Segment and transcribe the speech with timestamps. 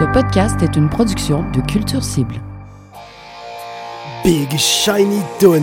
[0.00, 2.40] Ce podcast est une production de Culture Cible.
[4.24, 5.62] Big Shiny Toon.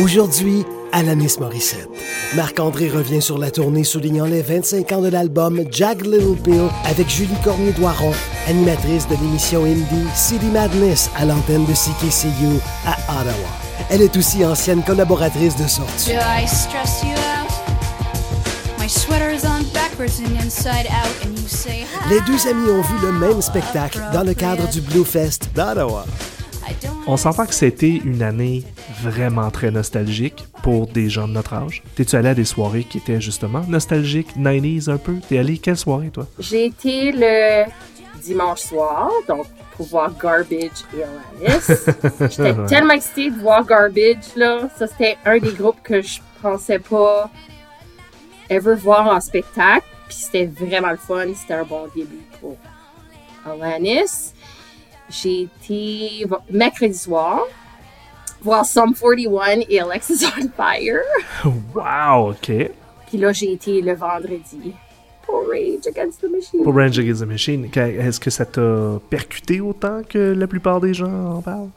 [0.00, 1.88] Aujourd'hui, Alanis Morissette.
[2.36, 7.08] Marc-André revient sur la tournée soulignant les 25 ans de l'album Jagged Little Pill avec
[7.08, 8.12] Julie Cormier-Doiron,
[8.46, 13.48] animatrice de l'émission indie City Madness à l'antenne de CKCU à Ottawa.
[13.90, 16.12] Elle est aussi ancienne collaboratrice de sortie.
[16.12, 17.50] Do I stress you out?
[18.78, 19.57] My sweater's on
[22.08, 26.04] Les deux amis ont vu le même spectacle dans le cadre du Blue Fest d'Ottawa.
[27.08, 28.62] On s'entend que c'était une année
[29.02, 31.82] vraiment très nostalgique pour des gens de notre âge.
[31.96, 35.16] T'es-tu allé à des soirées qui étaient justement nostalgiques, 90s un peu?
[35.28, 36.26] T'es allé quelle soirée, toi?
[36.38, 37.64] J'ai été le
[38.22, 41.60] dimanche soir, donc pour voir Garbage et Alanis.
[42.20, 42.66] J'étais Ouais.
[42.68, 44.68] tellement excitée de voir Garbage, là.
[44.78, 47.28] Ça, c'était un des groupes que je pensais pas
[48.48, 49.86] ever voir en spectacle.
[50.08, 51.26] Puis c'était vraiment le fun.
[51.34, 52.56] C'était un bon début pour
[53.46, 54.32] Alanis.
[55.10, 57.42] J'ai été mercredi soir
[58.40, 61.00] voir Sum 41 et Alexis on Fire.
[61.74, 62.52] Wow, OK.
[63.08, 64.72] Puis là, j'ai été le vendredi
[65.24, 66.62] pour Rage Against the Machine.
[66.62, 70.94] Pour Rage Against the Machine, est-ce que ça t'a percuté autant que la plupart des
[70.94, 71.70] gens en parlent?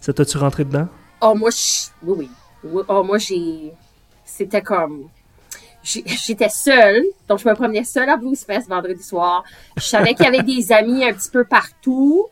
[0.00, 0.86] Ça t'a-tu rentré dedans?
[1.20, 2.30] Oh, moi, je- oui, oui.
[2.64, 3.72] Oui, Oh, moi, j'ai.
[4.24, 5.08] C'était comme.
[5.82, 9.44] J'étais seule, donc je me promenais seule à Blues Fest vendredi soir.
[9.76, 12.26] Je savais qu'il y avait des amis un petit peu partout,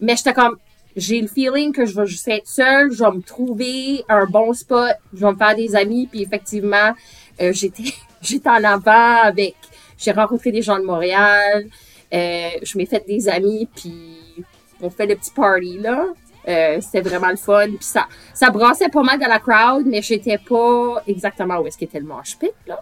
[0.00, 0.56] mais j'étais comme.
[0.96, 4.52] J'ai le feeling que je vais juste être seule, je vais me trouver un bon
[4.52, 6.92] spot, je vais me faire des amis, puis effectivement,
[7.40, 9.54] euh, j'étais j'étais en avant avec.
[9.96, 11.66] J'ai rencontré des gens de Montréal,
[12.12, 14.44] euh, je m'ai fait des amis, puis
[14.80, 16.04] on fait le petit party, là.
[16.48, 17.66] Euh, c'était vraiment le fun.
[17.66, 21.76] Puis ça, ça brassait pas mal dans la crowd, mais j'étais pas exactement où est-ce
[21.76, 22.80] qu'était le mosh pit, là.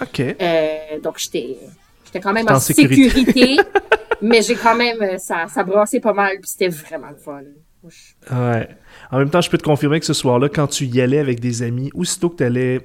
[0.00, 0.20] OK.
[0.20, 1.56] Euh, donc j'étais,
[2.04, 3.10] j'étais quand même en en sécurité.
[3.10, 3.56] sécurité,
[4.22, 7.42] mais j'ai quand même, euh, ça, ça brassait pas mal, puis c'était vraiment le fun.
[8.30, 8.68] Ouais.
[9.10, 11.40] En même temps, je peux te confirmer que ce soir-là, quand tu y allais avec
[11.40, 12.80] des amis, aussitôt que tu allais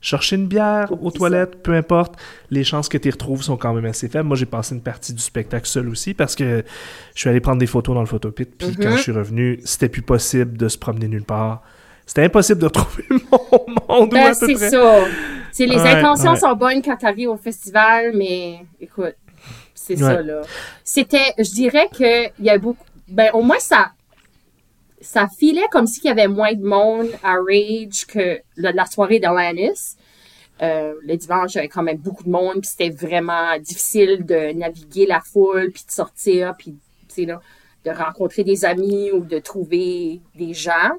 [0.00, 2.14] chercher une bière aux toilettes, peu importe,
[2.50, 4.28] les chances que tu retrouves sont quand même assez faibles.
[4.28, 6.64] Moi, j'ai passé une partie du spectacle seul aussi parce que
[7.14, 9.88] je suis allé prendre des photos dans le photopit, puis quand je suis revenu, c'était
[9.88, 11.62] plus possible de se promener nulle part.
[12.06, 15.00] C'était impossible de retrouver mon monde, Ben, c'est ça.
[15.52, 16.38] C'est les Ouais, intentions ouais.
[16.38, 19.14] sont bonnes quand t'arrives au festival, mais écoute,
[19.74, 20.42] c'est ça là.
[20.84, 23.92] C'était, je dirais que il y a beaucoup, ben au moins ça,
[25.00, 29.18] ça filait comme s'il y avait moins de monde à Rage que le- la soirée
[29.20, 29.96] d'Alanis.
[30.60, 34.24] Euh, le dimanche, il y avait quand même beaucoup de monde, puis c'était vraiment difficile
[34.26, 36.76] de naviguer la foule, puis de sortir, puis
[37.26, 37.40] là,
[37.84, 40.90] de rencontrer des amis ou de trouver des gens,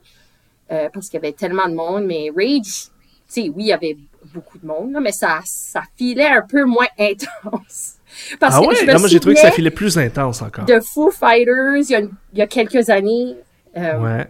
[0.72, 2.06] euh, parce qu'il y avait tellement de monde.
[2.06, 2.92] Mais Rage, tu
[3.28, 3.98] sais, oui, il y avait
[4.34, 7.96] beaucoup de monde, là, mais ça, ça filait un peu moins intense.
[8.40, 8.76] Parce Ah que ouais?
[8.76, 10.66] je me Non, moi, j'ai trouvé que ça filait plus intense encore.
[10.66, 13.36] de Foo Fighters il y a, une- il y a quelques années.
[13.80, 14.28] Euh, Ouais.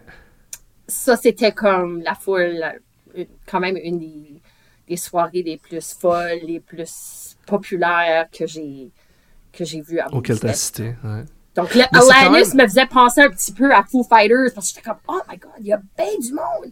[0.87, 2.63] Ça, c'était comme la foule,
[3.45, 4.41] quand même une des,
[4.87, 8.89] des soirées les plus folles, les plus populaires que j'ai
[9.51, 10.61] que j'ai vues à Auquel Blues t'as Fest.
[10.77, 10.95] cité.
[11.03, 11.23] Ouais.
[11.55, 14.75] Donc, le Alanis même- me faisait penser un petit peu à Foo Fighters parce que
[14.75, 16.71] j'étais comme, oh my god, il y a bien du monde.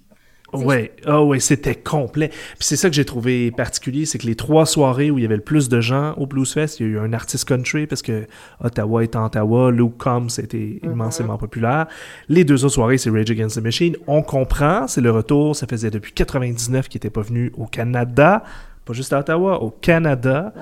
[0.54, 2.30] Ouais, ah ouais, c'était complet.
[2.30, 5.26] Puis c'est ça que j'ai trouvé particulier, c'est que les trois soirées où il y
[5.26, 7.86] avait le plus de gens au Blues Fest, il y a eu un artiste country
[7.86, 8.28] parce que
[8.64, 11.88] Ottawa est en Ottawa, Luke Combs était immensément populaire.
[12.30, 13.98] Les deux autres soirées, c'est Rage Against the Machine.
[14.08, 18.44] On comprend, c'est le retour, ça faisait depuis 99 qu'il n'était pas venu au Canada,
[18.86, 20.54] pas juste à Ottawa, au Canada.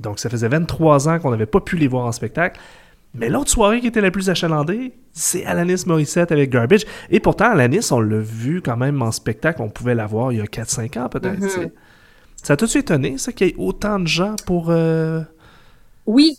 [0.00, 2.60] Donc ça faisait 23 ans qu'on n'avait pas pu les voir en spectacle.
[3.18, 6.84] Mais l'autre soirée qui était la plus achalandée, c'est Alanis Morissette avec Garbage.
[7.10, 9.62] Et pourtant, Alanis, on l'a vu quand même en spectacle.
[9.62, 11.40] On pouvait la voir il y a 4-5 ans peut-être.
[11.40, 11.72] tu sais.
[12.42, 14.70] Ça t'a-tu étonné, ça, qu'il y ait autant de gens pour...
[14.70, 15.22] euh,
[16.06, 16.38] Oui,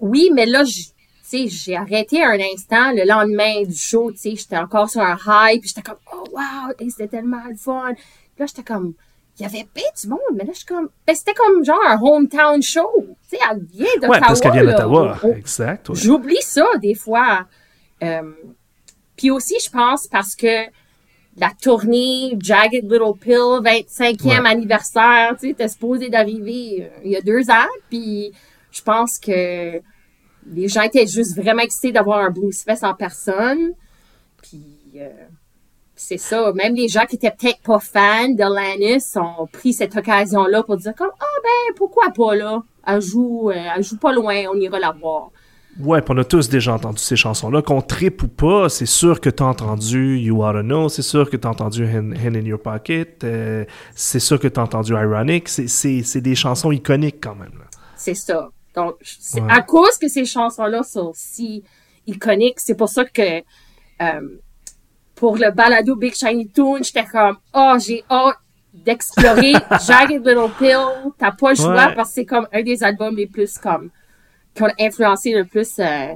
[0.00, 4.18] oui, mais là, j- tu sais, j'ai arrêté un instant le lendemain du show, tu
[4.18, 7.92] sais, j'étais encore sur un high, puis j'étais comme, oh wow, c'était tellement le fun.
[7.94, 8.04] Puis
[8.40, 8.92] là, j'étais comme,
[9.38, 11.80] il y avait bien du monde, mais là, je suis comme, ben, c'était comme genre
[11.86, 12.90] un hometown show.
[13.30, 14.08] Tu sais, elle vient d'Ottawa.
[14.14, 15.18] Ouais, parce qu'elle vient d'Ottawa.
[15.22, 15.94] On- on- Exact, ouais.
[15.96, 17.46] J'oublie ça des fois.
[18.02, 18.32] Euh,
[19.16, 20.64] puis aussi, je pense parce que
[21.36, 24.50] la tournée Jagged Little Pill, 25e Ouais.
[24.50, 27.68] anniversaire, tu sais, était supposé d'arriver euh, il y a deux ans.
[27.90, 28.32] Puis
[28.72, 29.80] je pense que
[30.50, 33.72] les gens étaient juste vraiment excités d'avoir un Blues Fest en personne.
[34.42, 34.64] Puis
[34.96, 35.08] euh,
[35.98, 36.52] c'est ça.
[36.54, 40.76] Même les gens qui étaient peut-être pas fans de Lannis ont pris cette occasion-là pour
[40.76, 42.62] dire comme, ah ben, pourquoi pas là?
[42.86, 45.30] Elle joue, euh, elle joue pas loin, on ira la voir.
[45.80, 47.62] Ouais, puis on a tous déjà entendu ces chansons-là.
[47.62, 51.36] Qu'on tripe ou pas, c'est sûr que t'as entendu You Oughta Know, c'est sûr que
[51.36, 55.48] t'as entendu Hand, Hand in Your Pocket, euh, c'est sûr que t'as entendu Ironic.
[55.48, 57.52] C'est- des chansons iconiques quand même.
[57.94, 58.48] C'est ça.
[58.74, 58.94] Donc,
[59.34, 59.42] Ouais.
[59.48, 61.62] à cause que ces chansons-là sont si
[62.06, 63.38] iconiques, c'est pour ça que
[64.00, 64.20] euh,
[65.18, 68.36] pour le balado Big Shiny Toon, j'étais comme, oh, j'ai hâte
[68.72, 69.52] d'explorer
[69.86, 71.12] Jagged Little Pill.
[71.18, 71.94] T'as pas le choix Ouais.
[71.94, 73.90] parce que c'est comme un des albums les plus comme
[74.54, 76.14] qui ont influencé le plus euh,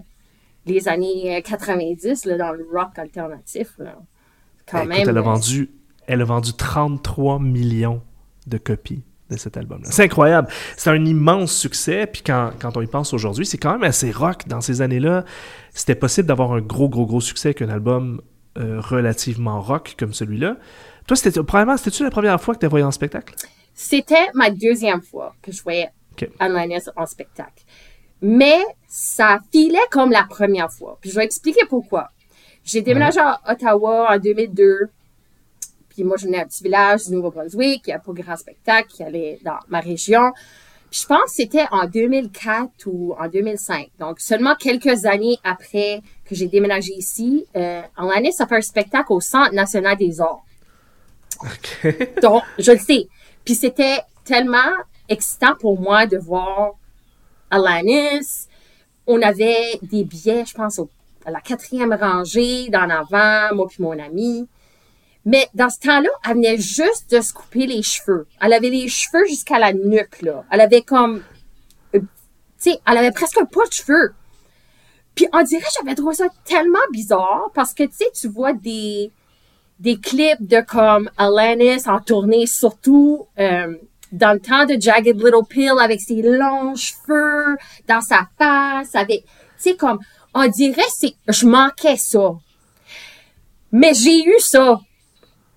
[0.67, 3.69] les années euh, 90 là, dans le rock alternatif.
[3.79, 3.97] Là.
[4.71, 5.09] Quand Écoute, même.
[5.09, 5.71] elle a euh, vendu,
[6.07, 8.03] elle a vendu 33 millions
[8.47, 9.89] de copies de cet album-là.
[9.91, 10.49] C'est incroyable.
[10.77, 12.07] C'est un immense succès.
[12.07, 14.47] Puis quand, quand on y pense aujourd'hui, c'est quand même assez rock.
[14.47, 15.25] Dans ces années-là,
[15.73, 18.21] c'était possible d'avoir un gros, gros, gros succès avec un album
[18.59, 20.57] euh, relativement rock comme celui-là.
[21.07, 23.35] Toi, c'était probablement, c'était-tu la première fois que tu as voyé en spectacle?
[23.75, 26.29] C'était ma deuxième fois que je voyais Ok.
[26.39, 27.65] Alanis en spectacle.
[28.21, 30.99] Mais ça filait comme la première fois.
[31.01, 32.09] Puis je vais expliquer pourquoi.
[32.65, 34.91] J'ai déménagé à Ottawa en 2002.
[35.89, 37.83] Puis moi, je venais d'un petit village du Nouveau-Brunswick.
[37.87, 40.33] Il n'y a pas grand spectacle qui allait dans ma région.
[40.91, 43.91] Puis je pense que c'était en 2004 ou en 2005.
[43.99, 46.03] Donc, seulement quelques années après
[46.33, 50.43] que j'ai déménagé ici, euh, Alanis a fait un spectacle au Centre national des arts.
[51.43, 51.97] OK.
[52.23, 53.09] Donc, je le sais.
[53.45, 54.73] Puis c'était tellement
[55.09, 56.73] excitant pour moi de voir
[57.51, 58.49] Alanis.
[59.07, 60.91] On avait des billets, je pense, au-
[61.25, 64.49] à la quatrième rangée, d'en avant, moi puis mon ami.
[65.25, 68.27] Mais dans ce temps-là, elle venait juste de se couper les cheveux.
[68.41, 70.45] Elle avait les cheveux jusqu'à la nuque, là.
[70.51, 71.23] Elle avait comme...
[71.95, 72.07] euh, Tu
[72.59, 74.15] sais, elle avait presque pas de cheveux.
[75.15, 79.11] Puis on dirait, j'avais trouvé ça tellement bizarre parce que, tu sais, tu vois des
[79.83, 83.75] des clips de comme Alanis en tournée, surtout euh,
[84.13, 87.57] dans le temps de Jagged Little Pill avec ses longs cheveux
[87.89, 89.99] dans sa face, avec, tu sais, comme,
[90.35, 92.33] on dirait, c'est, je manquais ça.
[93.73, 94.81] Mais j'ai eu ça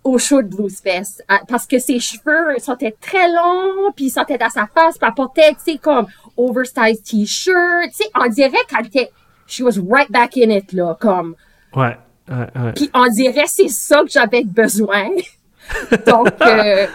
[0.03, 4.37] au show de Blues Fest parce que ses cheveux sentaient très longs, puis ils sentaient
[4.37, 6.07] dans sa face, puis elle portait, tu sais, comme
[6.37, 9.11] oversized t-shirt, tu sais, on dirait qu'elle était,
[9.47, 11.35] she was right back in it, là, comme,
[11.75, 11.97] Ouais.
[12.29, 12.73] ouais, ouais.
[12.73, 15.09] puis on dirait c'est ça que j'avais besoin.
[16.07, 16.87] Donc euh,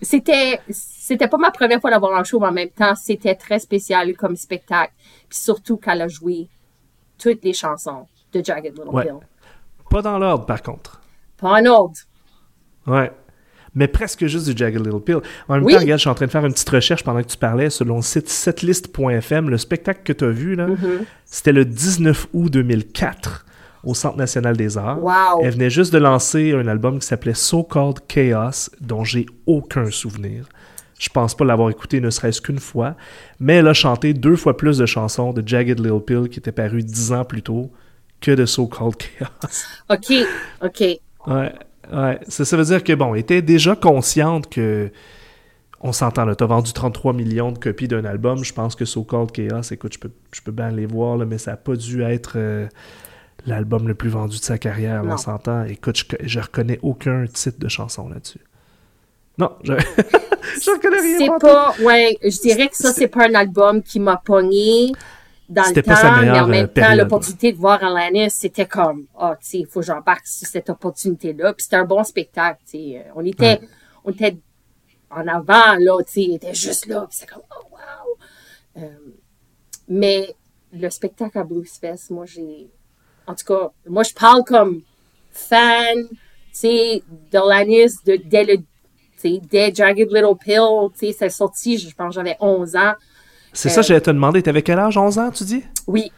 [0.00, 3.58] c'était c'était pas ma première fois d'avoir un show, mais en même temps c'était très
[3.58, 4.92] spécial comme spectacle.
[5.28, 6.48] Puis surtout qu'elle a joué
[7.18, 9.04] toutes les chansons de Jagged Little Ouais.
[9.04, 9.16] Pill.
[9.90, 11.00] Pas dans l'ordre, par contre.
[11.36, 11.94] Pas en ordre.
[12.86, 13.12] Ouais.
[13.74, 15.16] Mais presque juste du Jagged Little Pill.
[15.48, 15.72] En même Oui.
[15.72, 17.70] temps, regarde, je suis en train de faire une petite recherche pendant que tu parlais.
[17.70, 21.04] Selon le site setlist.fm, le spectacle que tu as vu, là, Mm-hmm.
[21.24, 23.46] c'était le 19 août 2004
[23.84, 25.02] au Centre national des arts.
[25.02, 25.42] Wow.
[25.42, 29.90] Elle venait juste de lancer un album qui s'appelait So Called Chaos, dont j'ai aucun
[29.90, 30.46] souvenir.
[30.98, 32.94] Je pense pas l'avoir écouté ne serait-ce qu'une fois,
[33.40, 36.52] mais elle a chanté deux fois plus de chansons de Jagged Little Pill qui était
[36.52, 37.72] paru dix ans plus tôt
[38.20, 39.64] que de So Called Chaos.
[39.90, 40.12] OK.
[40.62, 40.80] OK.
[41.26, 41.52] Ouais,
[41.92, 42.18] ouais.
[42.28, 44.90] Ça, ça veut dire que, bon, était déjà consciente que.
[45.84, 46.36] On s'entend, là.
[46.36, 48.44] T'as vendu 33 millions de copies d'un album.
[48.44, 51.24] Je pense que So Called Chaos, écoute, je peux, je peux bien aller voir, là,
[51.24, 52.68] mais ça n'a pas dû être euh,
[53.46, 55.02] l'album le plus vendu de sa carrière.
[55.02, 55.64] là, on s'entend.
[55.64, 58.38] Écoute, je, je reconnais aucun titre de chanson là-dessus.
[59.38, 59.72] Non, je,
[60.62, 61.18] je reconnais rien.
[61.18, 61.38] C'est pas.
[61.38, 64.92] pas ouais, je dirais que ça c'est pas un album qui m'a pogné
[65.52, 68.30] dans le C'était temps, pas sa mais en même euh, temps l'opportunité de voir Alanis,
[68.30, 71.76] c'était comme ah tu sais, il faut que j'embarque sur cette opportunité là, puis c'était
[71.76, 73.68] un bon spectacle, tu sais, Euh, on était Ouais.
[74.04, 74.36] on était
[75.10, 78.82] en avant là, tu sais, il était juste là, puis c'est comme oh wow.
[78.82, 78.88] Euh,
[79.88, 80.34] mais
[80.72, 82.70] le spectacle à Blues Fest, moi j'ai
[83.26, 84.82] en tout cas, moi je parle comme
[85.30, 86.16] fan, tu
[86.52, 88.64] sais, d'Alanis de dès le tu
[89.34, 92.94] sais, dès Jagged Little Pill, tu sais, c'est sorti, je pense j'avais 11 ans.
[93.52, 94.42] C'est Euh, ça, j'allais te demander.
[94.42, 95.62] T'avais quel âge 11 ans, tu dis?
[95.86, 96.10] Oui,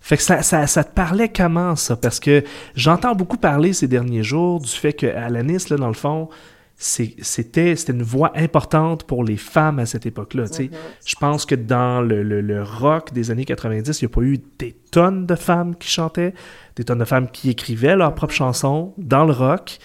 [0.00, 1.94] Fait que ça, ça, ça te parlait comment, ça?
[1.96, 2.42] Parce que
[2.74, 6.28] j'entends beaucoup parler ces derniers jours du fait que Alanis, là, dans le fond,
[6.76, 10.46] c'était c'était une voix importante pour les femmes à cette époque-là.
[10.46, 10.70] sais.
[11.06, 14.22] Je pense que dans le, le- le rock des années 90, il n'y a pas
[14.22, 16.34] eu des tonnes de femmes qui chantaient,
[16.76, 19.78] des tonnes de femmes qui écrivaient leurs propres chansons dans le rock.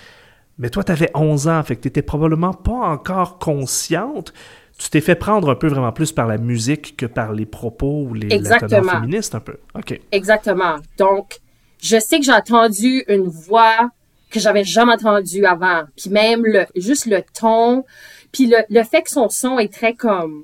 [0.57, 4.33] Mais toi, tu avais 11 ans, fait que tu n'étais probablement pas encore consciente.
[4.77, 8.03] Tu t'es fait prendre un peu vraiment plus par la musique que par les propos
[8.03, 8.91] ou les Exactement.
[8.91, 9.57] féministe un peu.
[9.75, 9.99] OK.
[10.11, 10.75] exactement.
[10.97, 11.39] Donc,
[11.81, 13.89] je sais que j'ai entendu une voix
[14.29, 15.83] que j'avais jamais entendue avant.
[15.95, 17.85] Puis même le, juste le ton,
[18.31, 20.43] puis le, le fait que son son est très comme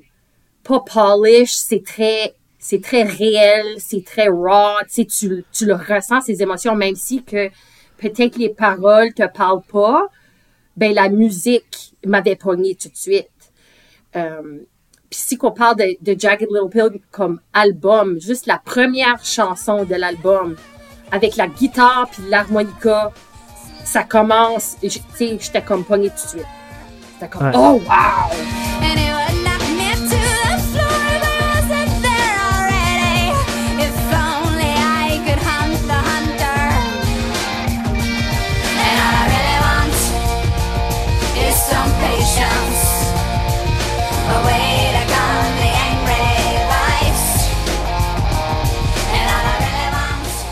[0.64, 6.22] pas polish, c'est très c'est très réel, c'est très raw, tu tu, tu le ressens
[6.22, 7.50] ces émotions même si que
[7.98, 10.08] peut-être les paroles te parlent pas,
[10.76, 13.28] ben la musique m'avait pogné tout de suite.
[14.16, 14.58] Euh,
[15.10, 19.84] puis si qu'on parle de, de Jagged Little Pill comme album, juste la première chanson
[19.84, 20.56] de l'album,
[21.12, 23.12] avec la guitare puis l'harmonica,
[23.84, 26.46] ça commence, et je- tu sais, j'étais comme pognée tout de suite.
[27.20, 27.52] J'étais comme, Ouais.
[27.54, 29.43] oh wow!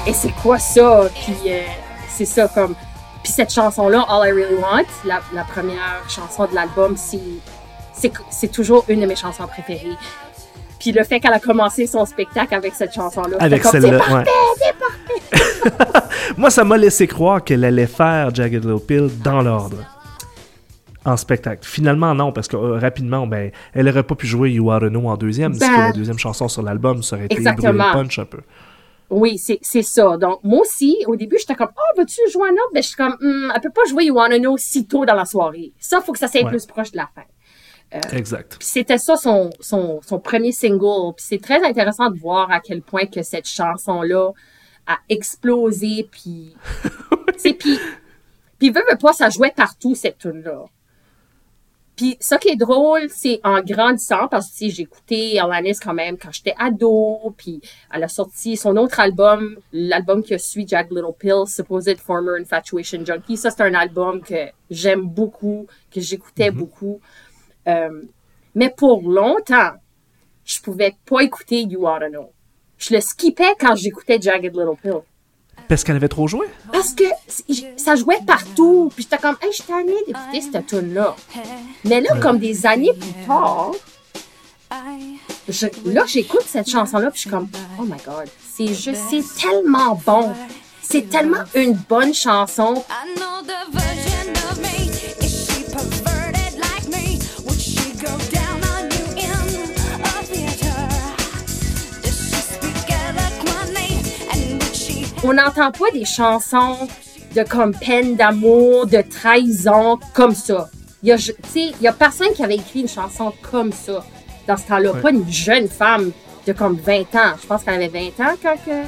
[0.06, 1.09] Et c'est quoi ça?
[1.14, 1.61] Puis euh,
[2.09, 2.75] c'est ça comme.
[3.23, 8.85] Puis cette chanson-là, All I Really Want, la, la première chanson de l'album, c'est, toujours
[8.88, 9.97] une de mes chansons préférées.
[10.80, 14.30] Puis le fait qu'elle a commencé son spectacle avec cette chanson-là, Avec celle-là, c'est parfait,
[14.30, 15.23] ouais.
[15.30, 16.09] c'est parfait.
[16.37, 19.76] Moi, ça m'a laissé croire qu'elle allait faire Jagged Little Pill dans l'ordre.
[21.04, 21.61] En spectacle.
[21.62, 25.09] Finalement, non, parce que euh, rapidement, ben, elle aurait pas pu jouer You Oughta Know
[25.09, 28.18] en deuxième, parce que Ben, la deuxième chanson sur l'album, ça aurait été le punch
[28.18, 28.38] un peu.
[29.12, 30.16] Oui, c'est, c'est ça.
[30.16, 32.71] Donc, moi aussi, au début, j'étais comme, oh, vas-tu jouer un autre?
[32.73, 35.14] Mais je suis comme, Hmm, elle peut pas jouer You Wanna Know si tôt dans
[35.14, 35.73] la soirée.
[35.78, 36.49] Ça, faut que ça soit Ouais.
[36.49, 37.23] plus proche de la fin.
[38.16, 38.57] Exact.
[38.59, 41.12] Puis c'était ça son, son, son premier single.
[41.14, 44.31] Puis c'est très intéressant de voir à quel point que cette chanson-là
[44.87, 46.09] a explosé.
[46.11, 46.57] Puis,
[47.35, 47.78] tu sais, puis,
[48.59, 50.64] puis veut, veut pas, ça jouait partout, cette tune-là.
[51.96, 56.32] Puis ça qui est drôle, c'est en grandissant, parce que j'écoutais Alanis quand même quand
[56.32, 57.61] j'étais ado, puis
[57.92, 62.40] elle a sorti son autre album, l'album qui a suivi Jack Little Pill, Supposed Former
[62.40, 63.37] Infatuation Junkie.
[63.37, 67.00] Ça, c'est un album que j'aime beaucoup, que j'écoutais beaucoup.
[67.68, 68.02] Euh,
[68.54, 69.72] mais pour longtemps,
[70.44, 72.32] je pouvais pas écouter You Oughta Know.
[72.78, 75.02] Je le skippais quand j'écoutais Jagged Little Pill.
[75.69, 76.47] Parce qu'elle avait trop joué.
[76.73, 77.04] Parce que
[77.76, 78.90] ça jouait partout.
[78.95, 81.14] Puis j'étais comme, hey, je suis tannée d'écouter cette tune-là.
[81.85, 83.73] Mais là, comme des années plus tard,
[85.49, 89.23] je- là, j'écoute cette chanson-là, puis je suis comme, oh my god, c'est juste, c'est
[89.40, 90.33] tellement bon.
[90.83, 92.85] C'est tellement une bonne chanson.
[92.90, 93.73] I know the
[105.24, 106.76] On n'entend pas des chansons
[107.34, 110.68] de comme peine d'amour, de trahison, comme ça.
[111.02, 113.32] Il y a, je- tu sais, il y a personne qui avait écrit une chanson
[113.50, 114.04] comme ça
[114.46, 114.92] dans ce temps-là.
[114.92, 115.00] Ouais.
[115.00, 116.10] Pas une jeune femme
[116.46, 117.34] de comme 20 ans.
[117.40, 118.82] Je pense qu'elle avait 20 ans quand que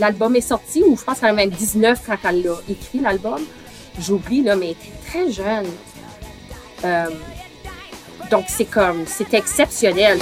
[0.00, 3.40] l'album est sorti, ou je pense qu'elle avait même 19 quand elle l'a écrit, l'album.
[4.00, 5.66] J'oublie, là, mais elle était très jeune.
[6.84, 7.06] Euh,
[8.30, 10.18] donc, c'est comme, c'est exceptionnel.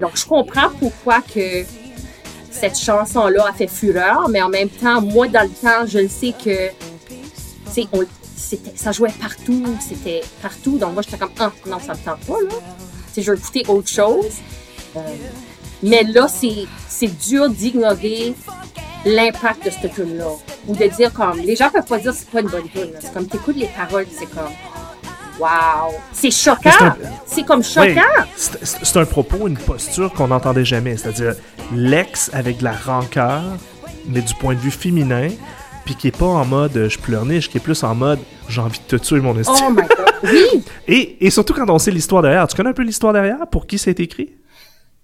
[0.00, 1.64] Donc, je comprends pourquoi que
[2.50, 6.08] cette chanson-là a fait fureur, mais en même temps, moi, dans le temps, je le
[6.08, 6.70] sais que,
[7.92, 8.04] on-
[8.76, 10.78] ça jouait partout, c'était partout.
[10.78, 12.56] Donc, moi, j'étais comme, ah, non, ça me tente pas, là.
[13.16, 14.26] Je veux écouter autre chose.
[14.96, 15.00] Euh,
[15.84, 18.34] mais là, c'est, dur d'ignorer
[19.04, 20.28] l'impact de cette tune-là.
[20.66, 22.90] Ou de dire comme, les gens peuvent pas dire que c'est pas une bonne tune.
[23.00, 24.50] C'est comme, t'écoutes les paroles, c'est comme,
[25.38, 25.92] wow.
[26.12, 26.70] C'est choquant.
[27.26, 28.00] C'est un- comme choquant.
[28.36, 30.96] c'est un propos, une posture qu'on n'entendait jamais.
[30.96, 31.34] C'est-à-dire
[31.74, 33.42] l'ex avec de la rancœur,
[34.06, 35.28] mais du point de vue féminin,
[35.84, 38.60] puis qui est pas en mode euh, je pleurniche, qui est plus en mode j'ai
[38.62, 39.52] envie de te tuer, mon esti.
[39.66, 39.88] Oh my god.
[40.24, 40.64] Oui.
[40.88, 42.46] Et, et surtout quand on sait l'histoire derrière.
[42.48, 43.46] Tu connais un peu l'histoire derrière?
[43.50, 44.32] Pour qui c'est écrit?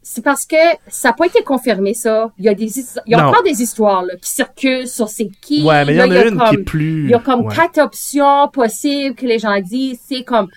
[0.02, 0.56] C'est parce que
[0.88, 2.32] ça n'a pas été confirmé, ça.
[2.38, 3.28] Il y a des histo- il y a Non.
[3.28, 5.62] encore des histoires là, qui circulent sur c'est qui.
[5.62, 7.04] Ouais, mais il y en a une qui comme- est plus.
[7.04, 7.54] Il y a comme ouais.
[7.54, 10.00] quatre options possibles que les gens disent.
[10.08, 10.48] C'est comme,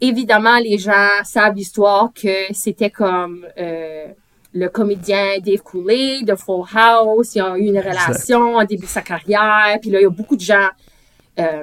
[0.00, 4.06] évidemment, les gens savent l'histoire que c'était comme euh,
[4.52, 7.34] le comédien Dave Coulier de Full House.
[7.36, 9.78] Ils ont eu une relation au début de sa carrière.
[9.80, 10.68] Puis là, il y a beaucoup de gens
[11.38, 11.62] euh,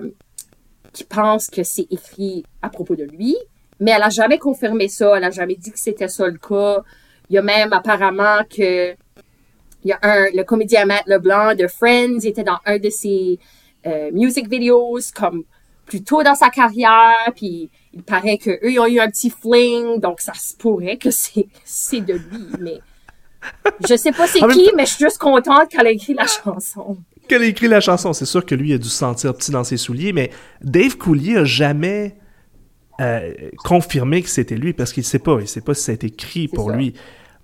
[0.93, 3.36] qui pensent que c'est écrit à propos de lui.
[3.81, 5.17] Mais elle a jamais confirmé ça.
[5.17, 6.84] Elle a jamais dit que c'était ça le cas.
[7.29, 8.93] Il y a même apparemment que
[9.84, 12.89] il y a un, le comédien Matt LeBlanc de Friends, il était dans un de
[12.89, 13.39] ses
[13.86, 15.43] euh, music videos, comme
[15.86, 19.29] plus tôt dans sa carrière, puis il paraît que eux ils ont eu un petit
[19.29, 22.79] fling, donc ça se pourrait que c'est de lui, mais
[23.88, 26.98] je sais pas c'est qui, mais je suis juste contente qu'elle ait écrit la chanson.
[27.27, 29.63] Qu'elle a écrit la chanson, c'est sûr que lui a dû se sentir petit dans
[29.63, 30.31] ses souliers, mais
[30.62, 32.17] Dave Coulier a jamais
[33.01, 35.96] euh, confirmé que c'était lui parce qu'il sait pas, il sait pas si ça a
[35.96, 36.75] été écrit C'est pour ça.
[36.77, 36.94] lui.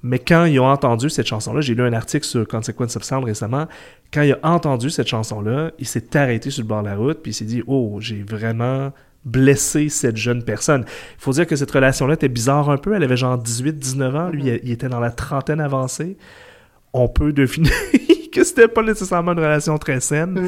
[0.05, 3.23] Mais quand ils ont entendu cette chanson-là, j'ai lu un article sur Consequence of Sound
[3.23, 3.67] récemment,
[4.13, 7.19] quand il a entendu cette chanson-là, il s'est arrêté sur le bord de la route,
[7.21, 8.91] puis il s'est dit «Oh, j'ai vraiment
[9.23, 13.03] blessé cette jeune personne.» Il faut dire que cette relation-là était bizarre un peu, elle
[13.03, 16.17] avait genre 18-19 ans, lui, il était dans la trentaine avancée.
[16.91, 17.69] On peut deviner
[18.33, 20.47] que c'était pas nécessairement une relation très saine Mm.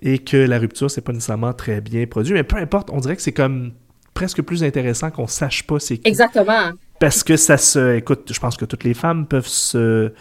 [0.00, 2.32] et que la rupture, c'est pas nécessairement très bien produit.
[2.32, 3.72] Mais peu importe, on dirait que c'est comme
[4.14, 6.08] presque plus intéressant qu'on sache pas c'est qui.
[6.08, 6.70] Exactement.
[7.00, 7.96] Parce que ça se.
[7.96, 10.12] Écoute, je pense que toutes les femmes peuvent se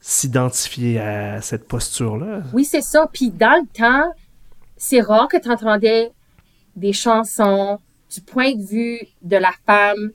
[0.00, 2.42] s'identifier à cette posture-là.
[2.52, 3.08] Oui, c'est ça.
[3.10, 4.12] Puis dans le temps,
[4.76, 6.12] c'est rare que tu entendais
[6.76, 7.78] des chansons
[8.12, 10.12] du point de vue de la femme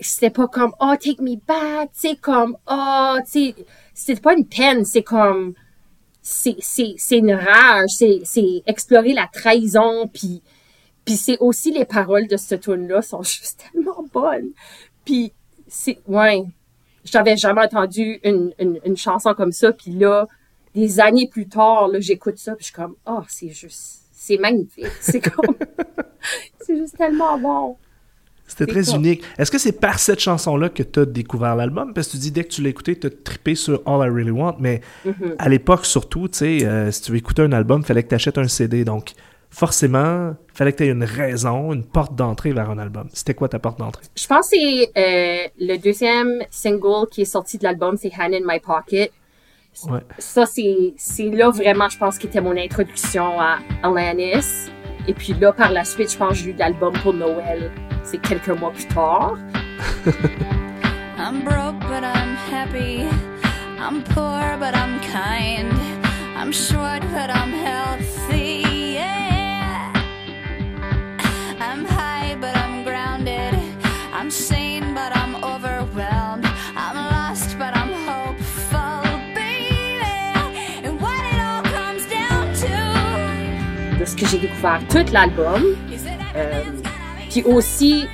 [0.00, 3.54] c'était pas comme oh take me back, tu sais comme oh tu sais
[3.94, 5.54] c'était pas une peine, c'est comme
[6.22, 10.42] c'est c'est c'est une rage, c'est c'est explorer la trahison puis
[11.08, 14.50] puis c'est aussi les paroles de ce tune là sont juste tellement bonnes.
[15.06, 15.32] Puis
[15.66, 16.44] c'est ouais,
[17.02, 20.26] j'avais jamais entendu une, une une chanson comme ça puis là
[20.74, 24.36] des années plus tard là j'écoute ça puis je suis comme oh c'est juste c'est
[24.36, 25.56] magnifique, c'est comme
[26.60, 27.76] c'est juste tellement bon.
[28.46, 29.22] C'était très unique.
[29.38, 31.92] Est-ce que c'est par cette chanson-là que tu as découvert l'album?
[31.92, 34.10] Parce que tu dis, dès que tu l'as écouté, tu as trippé sur All I
[34.10, 35.34] Really Want, mais Mm-hmm.
[35.38, 38.14] à l'époque, surtout, tu sais, euh, si tu veux écouter un album, fallait que tu
[38.14, 38.84] achètes un CD.
[38.84, 39.12] Donc,
[39.50, 43.08] forcément, fallait que tu aies une raison, une porte d'entrée vers un album.
[43.12, 44.04] C'était quoi ta porte d'entrée?
[44.16, 48.34] Je pense que c'est euh, le deuxième single qui est sorti de l'album, c'est Hand
[48.34, 49.12] in My Pocket.
[49.88, 50.00] Ouais.
[50.18, 54.70] Ça, c'est c'est là vraiment, je pense, qui était mon introduction à Alanis.
[55.06, 57.70] Et puis là, par la suite, je pense que j'ai eu l'album pour Noël.
[58.02, 59.38] C'est quelques mois plus tard.
[61.18, 63.06] I'm broke, but I'm happy.
[63.78, 65.72] I'm poor, but I'm kind.
[66.36, 68.87] I'm short, but I'm healthy.
[84.30, 85.64] J'ai découvert tout l'album.
[86.36, 86.62] Euh,
[87.30, 88.06] puis aussi,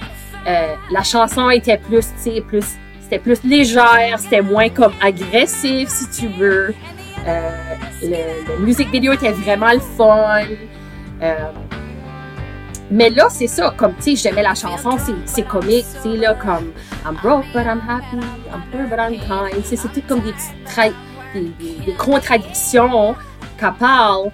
[0.47, 2.65] euh, la chanson était plus, tu sais, plus,
[3.01, 6.75] c'était plus légère, c'était moins comme agressif, si tu veux.
[7.27, 7.51] Euh,
[8.03, 10.43] le, le music video était vraiment le fun.
[11.23, 11.35] Euh,
[12.91, 16.35] mais là, c'est ça, comme, tu sais, j'aimais la chanson, c'est, comique, tu sais, là,
[16.35, 16.73] comme
[17.07, 18.17] I'm broke but I'm happy,
[18.53, 19.65] I'm poor but I'm kind.
[19.65, 20.35] C'est tout comme des-
[21.87, 23.15] des contradictions
[23.59, 24.31] qu'elle parle.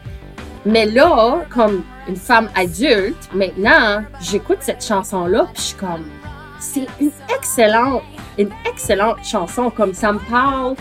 [0.66, 6.04] Mais là, comme une femme adulte, maintenant, j'écoute cette chanson-là, puis je suis comme,
[6.58, 8.02] c'est une excellente,
[8.38, 10.74] une excellente chanson, comme ça me parle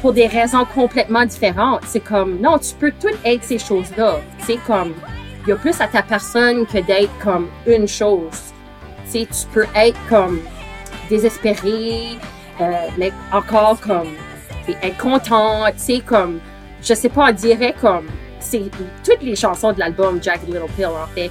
[0.00, 1.82] pour des raisons complètement différentes.
[1.86, 4.20] C'est comme, non, tu peux tout être ces choses-là.
[4.40, 4.94] C'est comme,
[5.42, 8.52] il y a plus à ta personne que d'être comme une chose.
[9.12, 10.40] Tu tu peux être comme
[11.10, 12.18] désespéré,
[12.60, 14.08] euh, mais encore comme
[14.82, 16.40] être content, tu sais, comme,
[16.82, 18.06] je sais pas, on dirait comme,
[18.44, 18.70] c'est
[19.04, 21.30] toutes les chansons de l'album Jagged Little Pill, en fait,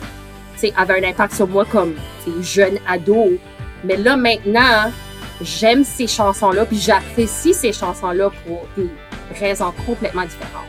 [0.75, 1.95] avaient un impact sur moi comme,
[2.41, 3.31] jeune ado.
[3.83, 4.91] Mais là, maintenant,
[5.41, 8.89] j'aime ces chansons-là, puis j'apprécie ces chansons-là pour des
[9.39, 10.63] raisons complètement différentes.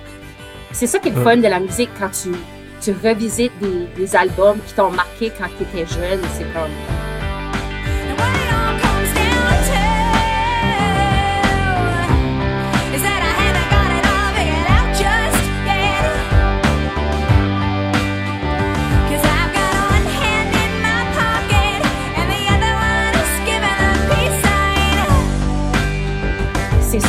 [0.73, 2.33] C'est ça qui est le fun de la musique quand tu,
[2.81, 6.21] tu revisites des, des albums qui t'ont marqué quand tu étais jeune.
[6.37, 6.73] C'est comme,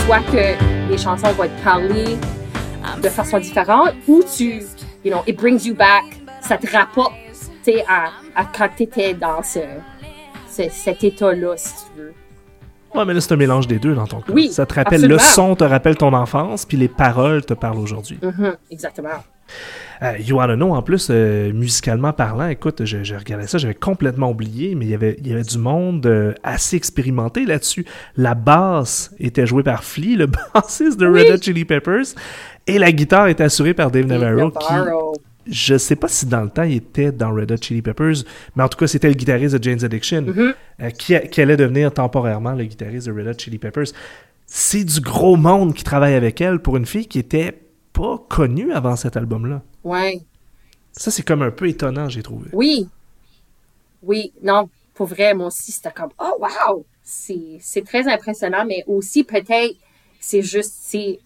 [0.05, 2.17] soit que les chansons vont te parler
[3.01, 4.61] de façon différente ou tu,
[5.03, 6.03] you know, it brings you back,
[6.41, 7.13] ça te rapporte,
[7.63, 9.59] tu sais, à, à quand t'étais dans ce,
[10.49, 12.13] ce- cet état-là, si tu veux.
[12.93, 14.31] Ouais, mais là, c'est un mélange des deux dans ton cas.
[14.31, 17.79] Oui, Ça te rappelle le son, te rappelle ton enfance, puis les paroles te parlent
[17.79, 18.19] aujourd'hui.
[18.21, 19.09] Mhm, exactement.
[20.01, 23.73] Euh, you Wanna Know, en plus, euh, musicalement parlant, écoute, je, je regardais ça, j'avais
[23.75, 27.85] complètement oublié, mais il y avait, il y avait du monde euh, assez expérimenté là-dessus.
[28.17, 31.07] La basse était jouée par Flea, le bassiste de.
[31.07, 32.05] Red Hot Chili Peppers,
[32.67, 34.73] et la guitare était assurée par Dave Navarro, qui,
[35.47, 38.23] je sais pas si dans le temps il était dans Red Hot Chili Peppers,
[38.55, 40.53] mais en tout cas, c'était le guitariste de Jane's Addiction, Mm-hmm.
[40.81, 43.87] euh, qui, qui allait devenir temporairement le guitariste de Red Hot Chili Peppers.
[44.47, 47.55] C'est du gros monde qui travaille avec elle pour une fille qui était
[47.95, 49.61] pas connue avant cet album-là.
[49.83, 50.21] Ouais.
[50.91, 52.49] Ça, c'est comme un peu étonnant, j'ai trouvé.
[52.53, 52.89] Oui.
[54.03, 56.85] Oui, non, pour vrai, moi aussi, c'était comme, oh, wow!
[57.01, 59.75] C'est, très impressionnant, mais aussi, peut-être,
[60.19, 61.19] c'est juste, c'est,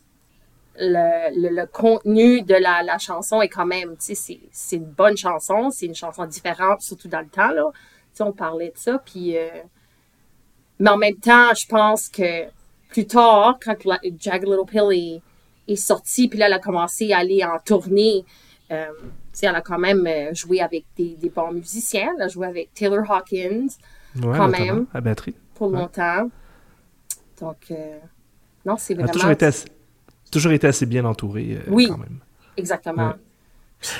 [0.77, 4.75] le, le, le contenu de la, la chanson est quand même, tu sais, c'est, c'est
[4.77, 7.65] une bonne chanson, c'est une chanson différente, surtout dans le temps, là.
[7.73, 7.79] Tu
[8.13, 9.49] sais, on parlait de ça, puis, euh,
[10.79, 12.45] mais en même temps, je pense que
[12.89, 15.21] plus tard, quand la, Jagged Little Pill est,
[15.73, 18.23] est sorti, puis là, elle a commencé à aller en tournée,
[18.71, 18.86] euh,
[19.41, 22.10] elle a quand même euh, joué avec des, des bons musiciens.
[22.17, 23.67] Elle a joué avec Taylor Hawkins
[24.21, 24.86] Ouais, Quand même.
[24.93, 25.36] À batterie.
[25.55, 25.79] pour Ouais.
[25.79, 26.29] longtemps.
[27.39, 27.97] Donc, euh,
[28.65, 29.13] non, c'est Elle a vraiment...
[29.13, 29.67] toujours été assez,
[30.32, 31.88] toujours été assez bien entourée, euh, Oui.
[31.89, 32.19] quand même.
[32.58, 33.08] Exactement.
[33.10, 33.13] Ouais.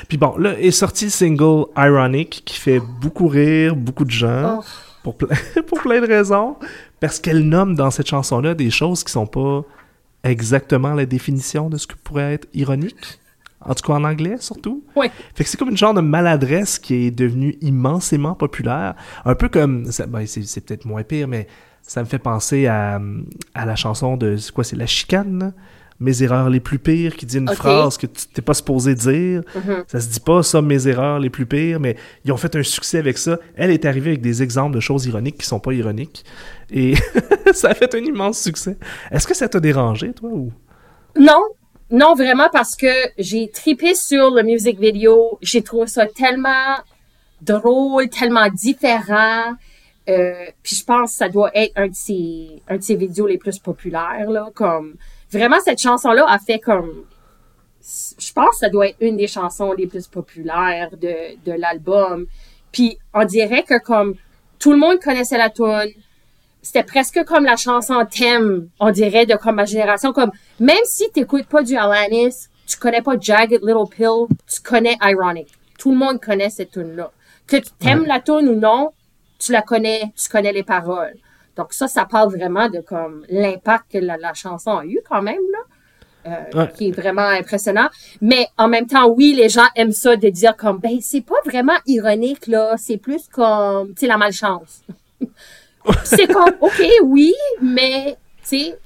[0.10, 4.60] Puis bon, là est sorti le single Ironic qui fait beaucoup rire beaucoup de gens
[4.60, 4.64] Oh.
[5.04, 6.58] pour, ple- pour plein de raisons
[7.00, 9.64] parce qu'elle nomme dans cette chanson-là des choses qui sont pas
[10.24, 13.20] exactement la définition de ce que pourrait être ironique.
[13.62, 14.84] En tout cas en anglais, surtout.
[14.96, 15.12] Ouais.
[15.36, 18.96] Fait que c'est comme une genre de maladresse qui est devenue immensément populaire.
[19.26, 19.92] Un peu comme...
[19.92, 21.46] ça- ben, c'est c'est peut-être moins pire, mais
[21.82, 23.02] ça me fait penser à,
[23.54, 24.38] à la chanson de...
[24.38, 24.64] C'est quoi?
[24.64, 25.52] C'est La Chicane, là?
[26.00, 29.42] Mes erreurs les plus pires, qui dit une phrase que tu t'es pas supposé dire.
[29.56, 29.84] Mhm.
[29.88, 32.64] Ça se dit pas, ça, mes erreurs les plus pires, mais ils ont fait un
[32.64, 33.38] succès avec ça.
[33.56, 36.24] Elle est arrivée avec des exemples de choses ironiques qui sont pas ironiques.
[36.72, 36.94] Et
[37.54, 38.78] ça a fait un immense succès.
[39.12, 40.52] Est-ce que ça t'a dérangé, toi, ou...
[41.18, 41.44] Non,
[41.92, 45.40] non, vraiment parce que j'ai tripé sur le music video.
[45.42, 46.78] J'ai trouvé ça tellement
[47.42, 49.56] drôle, tellement différent.
[50.08, 53.28] Euh, puis je pense que ça doit être un de ses, un de ses vidéos
[53.28, 54.50] les plus populaires, là.
[54.54, 54.96] Comme,
[55.32, 57.06] vraiment, cette chanson-là a fait comme,
[57.82, 62.28] je pense que ça doit être une des chansons les plus populaires de, de l'album.
[62.72, 64.16] Puis on dirait que comme,
[64.60, 65.94] tout le monde connaissait la tune
[66.62, 70.12] c'était presque comme la chanson thème, on dirait, de comme ma génération.
[70.14, 74.98] Comme, même si t'écoutes pas du Alanis, tu connais pas Jagged Little Pill, tu connais
[75.02, 75.48] Ironic.
[75.78, 77.12] Tout le monde connaît cette tune-là.
[77.48, 78.92] Que tu t'aimes la tune ou non,
[79.40, 81.16] tu la connais, tu connais les paroles.
[81.60, 85.22] Donc ça, ça parle vraiment de comme l'impact que la, la chanson a eu quand
[85.22, 85.60] même, là.
[86.26, 86.72] Euh, Ouais.
[86.74, 87.90] qui est vraiment impressionnant.
[88.22, 91.42] Mais en même temps, oui, les gens aiment ça de dire comme, ben, c'est pas
[91.46, 92.76] vraiment ironique, là.
[92.78, 94.84] C'est plus comme, tu sais, la malchance.
[96.06, 98.80] c'est comme, OK, oui, mais, tu sais,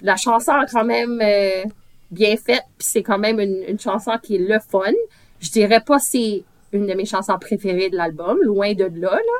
[0.00, 1.64] la chanson est quand même euh,
[2.12, 4.92] bien faite, puis c'est quand même une, une chanson qui est le fun.
[5.40, 9.38] Je dirais pas c'est une de mes chansons préférées de l'album, loin de là, là.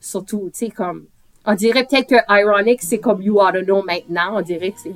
[0.00, 1.06] Surtout, tu sais, comme,
[1.50, 4.36] on dirait peut-être que Ironic, c'est comme You Ought to Know maintenant.
[4.38, 4.92] On dirait que c'est,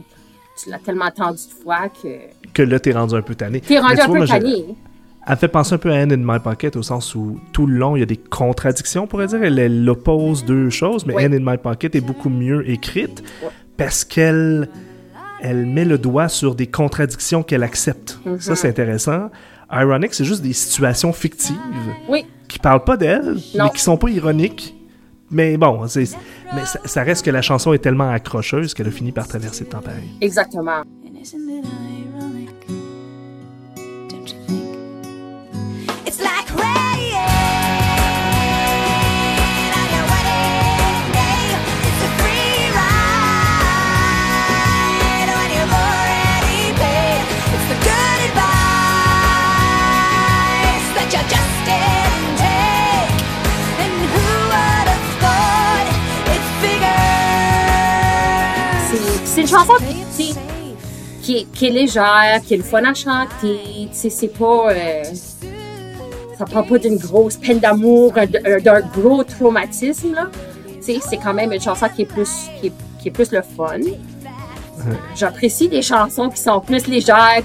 [0.62, 2.08] tu l'as tellement entendu de fois que
[2.52, 3.60] Que là, t'es rendu un peu tanné.
[3.60, 4.66] t'es rendu un vois, peu tanné.
[5.26, 7.76] Elle fait penser un peu à Hand in My Pocket au sens où tout le
[7.76, 9.42] long, il y a des contradictions, on pourrait dire.
[9.42, 11.26] Elle, elle oppose deux choses, mais Ouais.
[11.26, 13.48] Hand in My Pocket est beaucoup mieux écrite Ouais.
[13.76, 14.68] parce qu'elle
[15.40, 18.18] elle met le doigt sur des contradictions qu'elle accepte.
[18.24, 18.40] Mhm.
[18.40, 19.30] Ça, c'est intéressant.
[19.72, 21.56] Ironic, c'est juste des situations fictives
[22.08, 24.74] Oui, qui parlent pas d'elle, mais qui sont pas ironiques.
[25.32, 26.04] Mais bon, c'est,
[26.54, 29.64] mais ça, ça reste que la chanson est tellement accrocheuse qu'elle a fini par traverser
[29.64, 30.08] le temps pareil.
[30.20, 30.82] exactement.
[61.42, 63.61] Qui est, qui est légère, qui est le fun à chanter.
[63.85, 64.70] Tu sais, c'est pas.
[64.70, 65.02] euh,
[66.38, 70.28] ça parle pas d'une grosse peine d'amour, un- d'un d'un gros traumatisme, là.
[70.85, 73.31] Tu sais, c'est quand même une chanson qui est plus, qui est, qui est plus
[73.33, 73.78] le fun.
[75.14, 77.42] J'apprécie des chansons qui sont plus légères,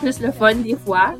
[0.00, 1.14] plus le fun des fois.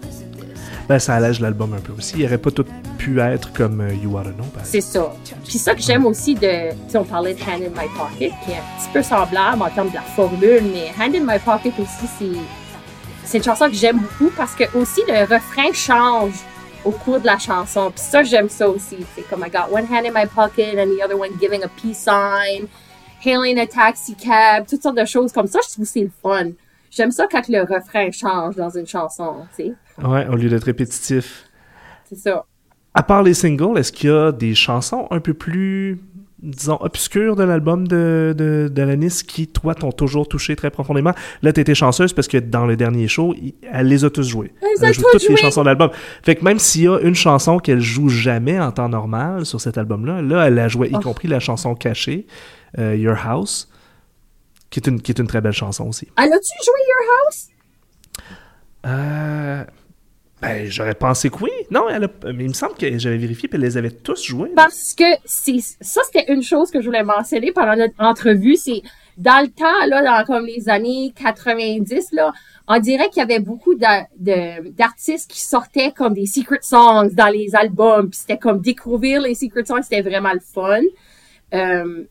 [0.88, 2.14] Ben, ça allège l'album un peu aussi.
[2.16, 2.64] Il aurait pas tout
[2.96, 4.64] pu être comme euh, You Know, par exemple.
[4.64, 5.12] C'est ça.
[5.44, 8.57] Puis ça que j'aime aussi de, on parlait de Hand in My Pocket, qui est
[8.57, 12.07] un petit peu semblable en termes de la formule, mais Hand in My Pocket aussi,
[12.18, 12.40] c'est,
[13.25, 16.35] c'est une chanson que j'aime beaucoup parce que aussi le refrain change
[16.85, 17.90] au cours de la chanson.
[17.90, 18.99] Puis ça, j'aime ça aussi.
[19.16, 21.68] C'est comme I got one hand in my pocket and the other one giving a
[21.68, 22.68] peace sign,
[23.20, 25.59] hailing a taxi cab, toutes sortes de choses comme ça.
[25.66, 26.53] Je trouve que c'est le fun.
[26.97, 29.75] J'aime ça quand le refrain change dans une chanson, tu sais.
[30.07, 31.45] Ouais, au lieu d'être répétitif.
[32.09, 32.45] C'est ça.
[32.95, 36.01] À part les singles, est-ce qu'il y a des chansons un peu plus,
[36.43, 41.13] disons, obscures de l'album de, de, d'Alanis qui, toi, t'ont toujours touché très profondément?
[41.43, 43.35] Là, t'étais chanceuse parce que dans le dernier show,
[43.71, 44.55] elle les a tous jouées.
[44.63, 45.91] Elle a joué toutes les chansons de l'album.
[46.23, 49.61] Fait que même s'il y a une chanson qu'elle joue jamais en temps normal sur
[49.61, 51.01] cet album-là, là, elle a joué, y Oh.
[51.01, 52.27] compris la chanson cachée,
[52.79, 53.69] euh, Your House,
[54.77, 56.07] qui est, une, qui est une très belle chanson aussi.
[56.19, 57.49] Elle a-tu joué Your House?
[58.85, 59.65] Euh...
[60.43, 61.51] Ben, j'aurais pensé que oui.
[61.71, 62.09] Non, elle a...
[62.35, 64.53] mais il me semble que j'avais vérifié puis elle les avait tous joués.
[64.55, 68.57] Parce que c'est ça, c'était une chose que je voulais mentionner pendant notre entrevue.
[68.57, 68.83] C'est
[69.17, 72.35] dans le temps, là, dans comme les années 90, là,
[72.69, 77.55] on dirait qu'il y avait beaucoup d'artistes qui sortaient comme des secret songs dans les
[77.55, 78.11] albums.
[78.11, 80.83] Puis c'était comme découvrir les secret songs, c'était vraiment le fun.
[81.55, 82.05] Euh,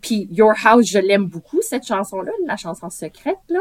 [0.00, 3.60] puis Your House, je l'aime beaucoup, cette chanson-là, la chanson secrète, là.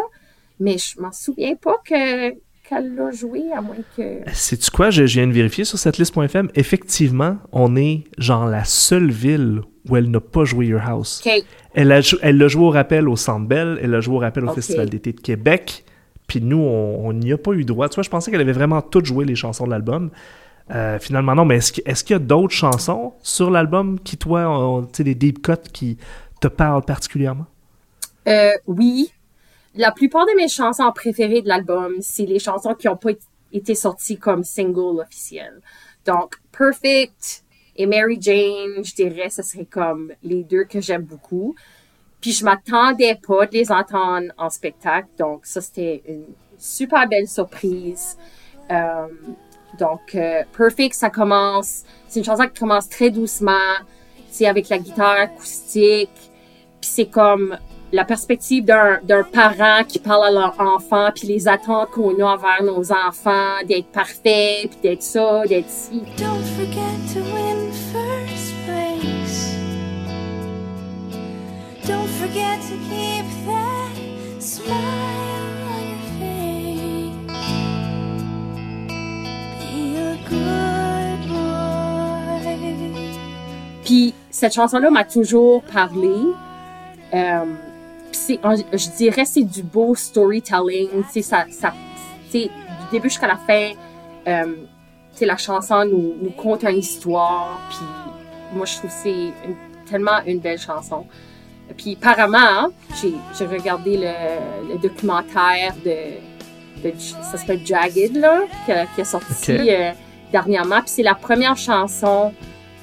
[0.60, 2.32] Mais je m'en souviens pas que
[2.70, 4.20] qu'elle l'a joué, à moins que...
[4.32, 4.92] Sais-tu quoi?
[4.92, 6.50] Je, je viens de vérifier sur cette liste.fm.
[6.54, 11.24] Effectivement, on est genre la seule ville où elle n'a pas joué Your House.
[11.26, 11.44] OK.
[11.74, 14.20] Elle a, jou- elle l'a joué au rappel au Centre Bell, elle l'a joué au
[14.20, 14.54] rappel au.
[14.54, 15.84] Festival d'été de Québec,
[16.28, 17.90] puis nous, on n'y a pas eu droit.
[17.90, 20.12] Tu vois, je pensais qu'elle avait vraiment toutes joué les chansons de l'album.
[20.70, 24.84] Euh, finalement, non, mais est-ce qu'il y a d'autres chansons sur l'album qui, toi, ont,
[24.84, 25.98] tu sais, des deep cuts qui
[26.40, 27.46] te parlent particulièrement?
[28.28, 29.14] Euh, oui.
[29.76, 33.12] la plupart de mes chansons préférées de l'album, c'est les chansons qui ont pas
[33.52, 35.62] été sorties comme single officiel.
[36.06, 37.44] Donc, Perfect
[37.76, 41.56] et Mary Jane, je dirais, ce serait comme les deux que j'aime beaucoup.
[42.22, 46.26] Puis je m'attendais pas de les entendre en spectacle, donc ça c'était une
[46.58, 48.18] super belle surprise.
[48.70, 49.08] Euh,
[49.80, 53.72] donc euh, Perfect, ça commence, c'est une chanson qui commence très doucement,
[54.30, 56.29] c'est avec la guitare acoustique,
[56.82, 57.58] puis c'est comme
[57.92, 62.62] la perspective d'un parent qui parle à leur enfant, puis les attentes qu'on a envers
[62.64, 66.04] nos enfants, d'être parfait, puis d'être ça, d'être ci.
[66.18, 69.56] Don't forget to win first place.
[71.88, 73.90] Don't forget to keep that
[74.40, 74.76] smile
[75.66, 77.18] on your face.
[79.60, 82.60] Be a good boy.
[83.84, 86.14] Puis cette chanson-là m'a toujours parlé.
[87.14, 87.46] Euh,
[88.12, 90.90] je dirais, c'est du beau storytelling.
[91.22, 91.74] Ça, ça,
[92.32, 92.50] du
[92.92, 93.72] début jusqu'à la fin,
[94.28, 94.56] euh,
[95.22, 97.60] la chanson nous, nous conte une histoire.
[97.70, 97.86] Puis
[98.54, 99.34] moi, je trouve que c'est
[99.90, 101.06] tellement une belle chanson.
[101.78, 106.18] Puis apparemment, hein, j'ai, j'ai regardé le, le documentaire de,
[106.84, 109.92] de ça s'appelle Jagged là, qui a, qui a sorti euh,
[110.32, 110.80] dernièrement.
[110.82, 112.34] Puis c'est la première chanson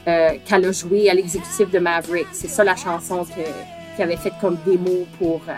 [0.06, 2.28] euh, qu'elle a joué à l'exécutif de Maverick.
[2.32, 3.40] C'est ça la chanson que
[3.96, 5.52] qu'il avait faite comme démo pour euh,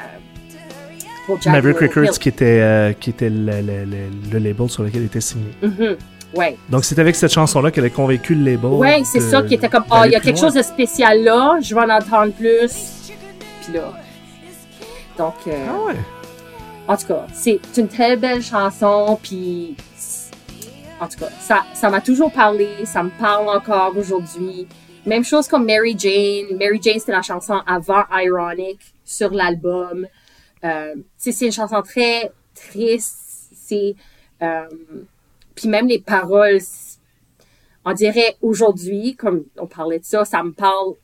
[1.26, 4.82] pour Jack Maverick Records qui était, euh, qui était le, le- le- le label sur
[4.82, 5.50] lequel il était signé.
[5.62, 5.96] Mhm.
[6.34, 6.56] Ouais.
[6.70, 8.70] Donc c'est avec cette chanson-là qu'elle a convaincu le label.
[8.70, 10.46] Ouais, c'est ça qui était comme ah, d'aller il y a quelque loin.
[10.48, 12.70] chose de spécial là, je vais en entendre plus.
[13.62, 13.92] Puis là.
[15.18, 15.94] Donc euh, Ah ouais.
[16.86, 19.74] En tout cas, c'est une très belle chanson, puis
[21.00, 24.66] en tout cas, ça ça m'a toujours parlé, ça me parle encore aujourd'hui.
[25.06, 26.56] Même chose comme Mary Jane.
[26.58, 30.06] Mary Jane, c'était la chanson avant Ironic sur l'album.
[30.64, 33.50] Euh, c'est une chanson très triste.
[33.52, 33.94] C'est
[34.42, 34.66] euh,
[35.58, 36.60] puis même les paroles,
[37.84, 40.94] on dirait aujourd'hui, comme on parlait de ça, ça me parle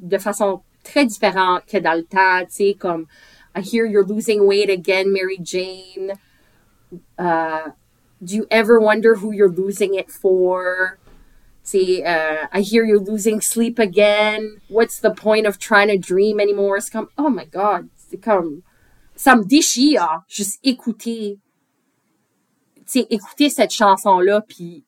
[0.00, 2.40] de façon très différente que dans le temps.
[2.46, 3.06] Tu sais, comme
[3.54, 6.14] I hear you're losing weight again, Mary Jane.
[7.18, 7.72] Uh,
[8.22, 10.98] do you ever wonder who you're losing it for?
[11.70, 14.60] See, uh, I hear you're losing sleep again.
[14.66, 16.80] What's the point of trying to dream anymore?
[16.80, 18.64] C'est comme, oh my god, c'est comme,
[19.14, 21.38] ça me déchire, juste écouter,
[22.74, 24.84] tu sais, écouter cette chanson-là, puis,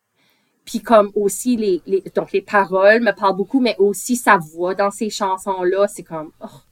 [0.65, 4.75] puis comme aussi les, les, donc les paroles me parlent beaucoup, mais aussi sa voix
[4.75, 6.63] dans ces chansons-là, c'est comme, oh,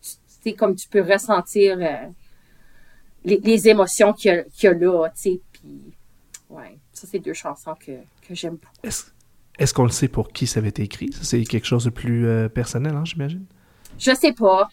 [0.00, 2.08] c'est comme tu peux ressentir euh,
[3.22, 5.92] les, les émotions qu'il y a, qu'il y a là, tu sais, puis
[6.48, 9.12] ouais, ça c'est deux chansons que, que j'aime beaucoup.
[9.58, 11.10] Est-ce qu'on le sait pour qui ça avait été écrit?
[11.22, 13.44] C'est quelque chose de plus euh, personnel, hein, j'imagine?
[13.98, 14.68] Je sais pas,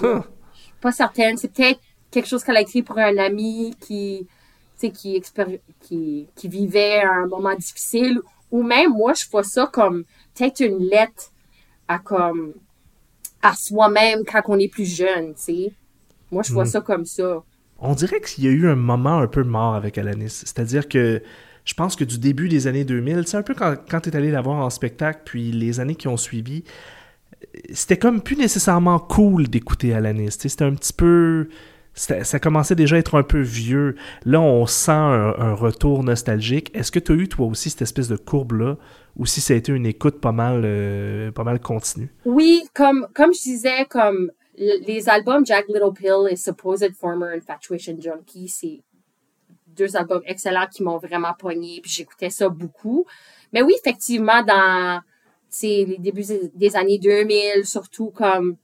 [0.00, 0.22] Huh.
[0.80, 4.26] pas certaine, c'est peut-être quelque chose qu'elle a écrit pour un ami qui,
[4.78, 8.20] qui, expéri- qui, qui vivait un moment difficile,
[8.50, 11.30] ou même moi je vois ça comme peut-être une lettre
[11.88, 12.54] à comme
[13.42, 15.72] à soi-même quand on est plus jeune, tu sais.
[16.30, 16.70] Moi je vois Mhm.
[16.70, 17.42] ça comme ça.
[17.78, 20.30] On dirait qu'il y a eu un moment un peu mort avec Alanis.
[20.30, 21.22] C'est-à-dire que
[21.64, 24.16] je pense que du début des années 2000, c'est un peu quand, quand tu es
[24.16, 26.64] allé la voir en spectacle, puis les années qui ont suivi,
[27.72, 30.32] c'était comme plus nécessairement cool d'écouter Alanis.
[30.32, 31.48] C'était un petit peu.
[31.94, 33.96] Ça commençait déjà à être un peu vieux.
[34.24, 36.70] Là, on sent un, retour nostalgique.
[36.74, 38.78] Est-ce que tu as eu, toi aussi, cette espèce de courbe-là,
[39.16, 42.08] ou si ça a été une écoute pas mal, euh, pas mal continue?
[42.24, 47.98] Oui, comme, comme je disais, comme les albums Jack Little Pill et Supposed Former Infatuation
[48.00, 48.80] Junkie, c'est
[49.76, 53.06] deux albums excellents qui m'ont vraiment pogné, puis j'écoutais ça beaucoup.
[53.52, 55.00] Mais oui, effectivement, dans
[55.62, 58.56] les débuts des années 2000, surtout comme,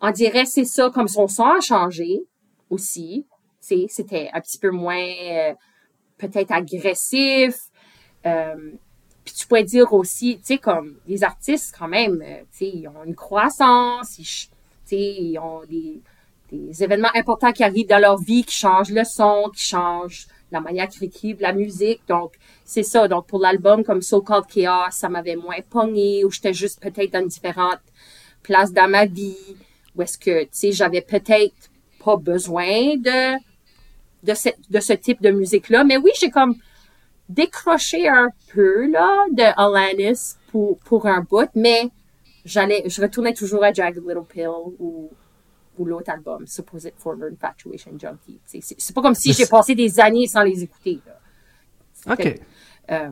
[0.00, 2.22] on dirait c'est ça, comme son son a changé
[2.70, 3.26] aussi.
[3.60, 5.54] C'était un petit peu moins euh,
[6.18, 7.54] peut-être agressif.
[8.26, 8.72] Euh,
[9.24, 12.68] puis tu pourrais dire aussi, tu sais, comme les artistes, quand même, euh, tu sais,
[12.74, 14.50] ils ont une croissance, ils,
[14.90, 16.02] ils ont des,
[16.50, 20.60] des événements importants qui arrivent dans leur vie, qui changent le son, qui changent la
[20.60, 22.02] manière écrivent la musique.
[22.08, 22.34] Donc,
[22.64, 23.08] c'est ça.
[23.08, 27.12] Donc, pour l'album comme So Called Chaos, ça m'avait moins pogné, ou j'étais juste peut-être
[27.12, 27.80] dans une différente
[28.42, 29.56] place dans ma vie,
[29.96, 31.70] où est-ce que, tu sais, j'avais peut-être
[32.04, 35.84] pas besoin de, ce, type de musique-là.
[35.84, 36.56] Mais oui, j'ai comme
[37.28, 41.88] décroché un peu, là, de Alanis pour, pour un bout, mais
[42.44, 45.10] j'allais, je retournais toujours à Jagged Little Pill ou,
[45.82, 48.38] ou l'autre album, Supposed Former Infatuation Junkie.
[48.50, 52.14] Tu C'est pas comme si j'ai passé des années sans les écouter, là.
[52.14, 52.40] OK.
[52.90, 53.10] Euh,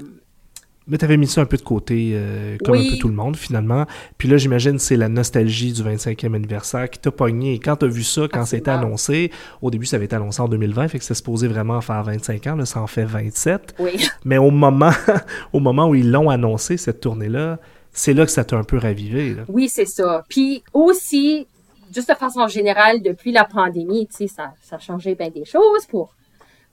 [0.86, 2.88] mais t'avais mis ça un peu de côté, euh, comme Oui.
[2.88, 3.86] un peu tout le monde, finalement.
[4.18, 7.54] Puis là, j'imagine c'est la nostalgie du 25e anniversaire qui t'a pogné.
[7.54, 9.30] Et quand t'as vu ça, quand c'était annoncé,
[9.62, 12.46] au début, ça avait été annoncé en 2020, fait que c'est supposé vraiment faire 25
[12.48, 13.74] ans, là, ça en fait 27.
[13.78, 13.92] Oui.
[14.24, 14.90] Mais au moment,
[15.52, 17.60] au moment où ils l'ont annoncé, cette tournée-là,
[17.92, 19.34] c'est là que ça t'a un peu ravivé.
[19.34, 19.42] là.
[19.48, 20.24] Oui, c'est ça.
[20.28, 21.46] Puis aussi,
[21.92, 25.44] juste de façon générale, depuis la pandémie, tu sais, ça, ça a changé bien des
[25.44, 26.14] choses pour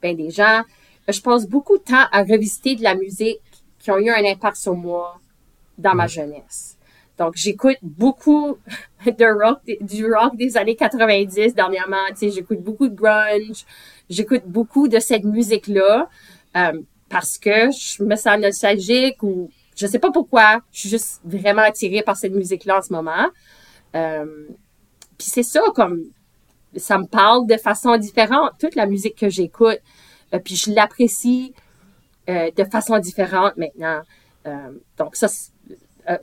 [0.02, 0.62] bien des gens.
[1.08, 3.40] Je passe beaucoup de temps à revisiter de la musique
[3.80, 5.20] qui ont eu un impact sur moi
[5.78, 6.78] dans ma jeunesse.
[7.18, 8.58] Donc, j'écoute beaucoup
[9.06, 12.06] de rock, du rock des années 90 dernièrement.
[12.10, 13.66] Tu sais, j'écoute beaucoup de grunge.
[14.10, 16.10] J'écoute beaucoup de cette musique-là
[16.56, 20.62] euh, parce que je me sens nostalgique ou je sais pas pourquoi.
[20.72, 23.28] Je suis juste vraiment attirée par cette musique-là en ce moment.
[23.96, 24.48] Euh,
[25.18, 26.04] puis c'est ça, comme
[26.76, 28.52] ça me parle de façon différente.
[28.60, 29.80] Toute la musique que j'écoute,
[30.34, 31.54] euh, puis je l'apprécie
[32.30, 34.02] euh, de façon différente maintenant.
[34.46, 35.28] Euh, donc ça,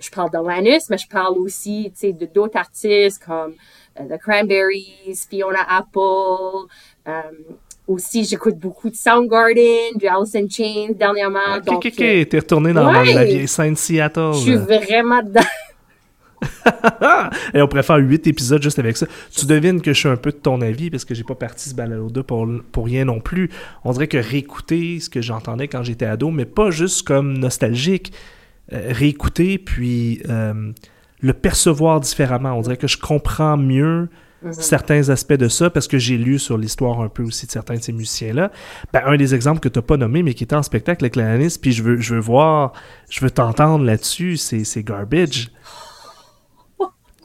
[0.00, 3.54] je parle d'Alanis, mais je parle aussi, tu sais, de d'autres artistes comme
[3.96, 6.68] The Cranberries, Fiona Apple.
[7.86, 11.56] aussi, j'écoute beaucoup de Soundgarden, du Alice in Chains dernièrement.
[11.58, 13.12] Ok, donc, ok, ok, t'es retourné dans ouais.
[13.12, 14.32] la vieille scène Seattle.
[14.34, 15.42] je suis vraiment dedans.
[17.54, 19.06] Et on pourrait faire huit épisodes juste avec ça.
[19.34, 21.68] Tu devines que je suis un peu de ton avis parce que j'ai pas parti
[21.68, 23.50] ce balado pour, pour rien non plus.
[23.84, 28.12] On dirait que réécouter ce que j'entendais quand j'étais ado, mais pas juste comme nostalgique,
[28.72, 30.72] euh, réécouter puis euh,
[31.20, 32.52] le percevoir différemment.
[32.52, 34.08] On dirait que je comprends mieux
[34.52, 37.76] certains aspects de ça parce que j'ai lu sur l'histoire un peu aussi de certains
[37.76, 38.50] de ces musiciens-là.
[38.92, 41.16] Ben, un des exemples que tu n'as pas nommé, mais qui était en spectacle avec
[41.16, 42.72] Alanis, puis je veux, je veux voir,
[43.08, 45.50] je veux t'entendre là-dessus, c'est c'est Garbage.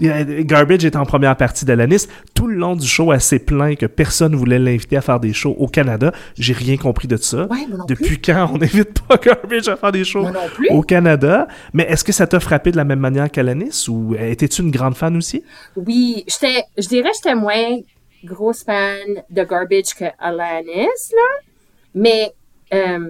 [0.02, 2.08] Euh, Garbage est en première partie d'Alanis.
[2.34, 5.34] Tout le long du show, elle s'est plaint que personne voulait l'inviter à faire des
[5.34, 6.12] shows au Canada.
[6.38, 7.46] J'ai rien compris de ça.
[7.48, 10.40] Ouais, non Depuis quand on n'invite pas Garbage à faire des shows non
[10.72, 11.48] au Canada?
[11.74, 14.72] Mais est-ce que ça t'a frappé de la même manière qu'Alanis ou euh, étais-tu une
[14.72, 15.44] grande fan aussi?
[15.76, 17.80] Oui, j'étais, je dirais que j'étais moins
[18.24, 21.50] grosse fan de Garbage que Alanis, là.
[21.96, 22.32] Mais,
[22.74, 23.10] euh,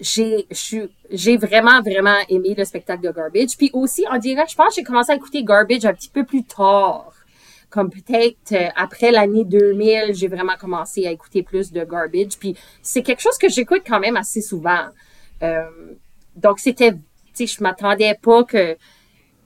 [0.00, 3.56] j'ai, vraiment, vraiment aimé le spectacle de Garbage.
[3.56, 6.24] Puis aussi, on dirait, je pense que j'ai commencé à écouter Garbage un petit peu
[6.24, 7.12] plus tard.
[7.68, 12.38] Comme peut-être euh, après l'année 2000, j'ai vraiment commencé à écouter plus de Garbage.
[12.38, 14.86] Puis c'est quelque chose que j'écoute quand même assez souvent.
[15.42, 15.62] Euh,
[16.34, 17.00] donc c'était, tu
[17.34, 18.76] sais, je m'attendais pas que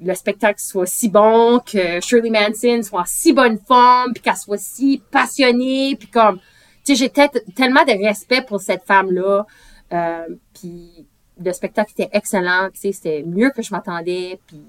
[0.00, 4.36] le spectacle soit si bon, que Shirley Manson soit en si bonne forme, puis qu'elle
[4.36, 6.38] soit si passionnée, puis comme,
[6.84, 9.46] tu sais, j'ai tel- tellement de respect pour cette femme-là,
[9.94, 11.06] euh, puis
[11.42, 14.60] le spectacle était excellent, tu sais, c'était mieux que je m'attendais, puis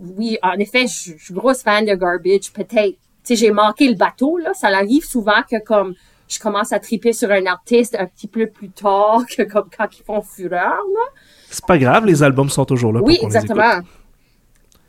[0.00, 3.88] oui, en effet, je je suis grosse fan de Garbage, peut-être, tu sais, j'ai manqué
[3.88, 5.94] le bateau, là, ça arrive souvent que comme,
[6.28, 9.86] je commence à triper sur un artiste un petit peu plus tard que comme quand
[9.98, 11.06] ils font fureur, là.
[11.50, 13.00] C'est pas grave, les albums sont toujours là.
[13.02, 13.80] Oui, pour les exactement.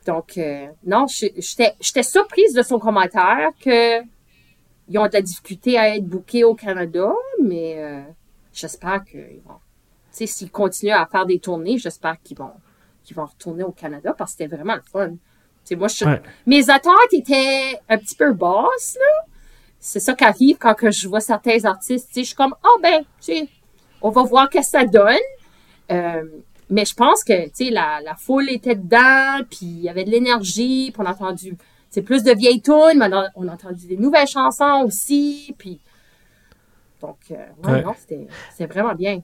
[0.06, 4.02] Donc, euh, non, j'étais surprise de son commentaire que
[4.90, 7.12] ils ont de la difficulté à être bookés au Canada,
[7.44, 8.02] mais euh,
[8.54, 9.60] j'espère qu'ils vont.
[10.12, 12.52] Tu sais, s'ils continuent à faire des tournées, j'espère qu'ils vont
[13.04, 15.10] qu'ils vont retourner au Canada parce que c'était vraiment le fun.
[15.10, 15.18] Tu
[15.64, 16.22] sais, moi, je, Ouais.
[16.46, 19.26] mes attentes étaient un petit peu basses, là.
[19.80, 22.08] C'est ça qui arrive quand que je vois certains artistes.
[22.10, 23.48] Tu sais, je suis comme, ah ben, tu sais,
[24.02, 25.16] on va voir qu'est-ce que ça donne.
[25.92, 26.24] Euh,
[26.70, 30.04] mais je pense que, tu sais, la, la foule était dedans, puis il y avait
[30.04, 31.58] de l'énergie, puis on a entendu,
[31.90, 35.56] c'est plus de vieilles tunes, mais on a, on a entendu des nouvelles chansons aussi,
[35.58, 35.80] puis...
[37.02, 37.84] Donc, euh, ouais, Ouais.
[37.84, 39.22] non, c'était vraiment bien.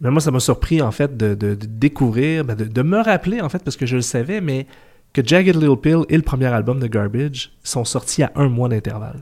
[0.00, 2.98] Mais moi, ça m'a surpris, en fait, de, de- de découvrir, ben, de, de me
[3.02, 4.66] rappeler, en fait, parce que je le savais, mais
[5.12, 8.68] que Jagged Little Pill et le premier album de Garbage sont sortis à un mois
[8.68, 9.20] d'intervalle.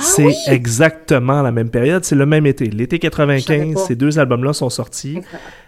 [0.00, 0.34] c'est Ah oui?
[0.48, 2.66] exactement la même période, c'est le même été.
[2.70, 3.80] L'été Je savais 95, pas.
[3.80, 5.18] ces deux albums-là sont sortis.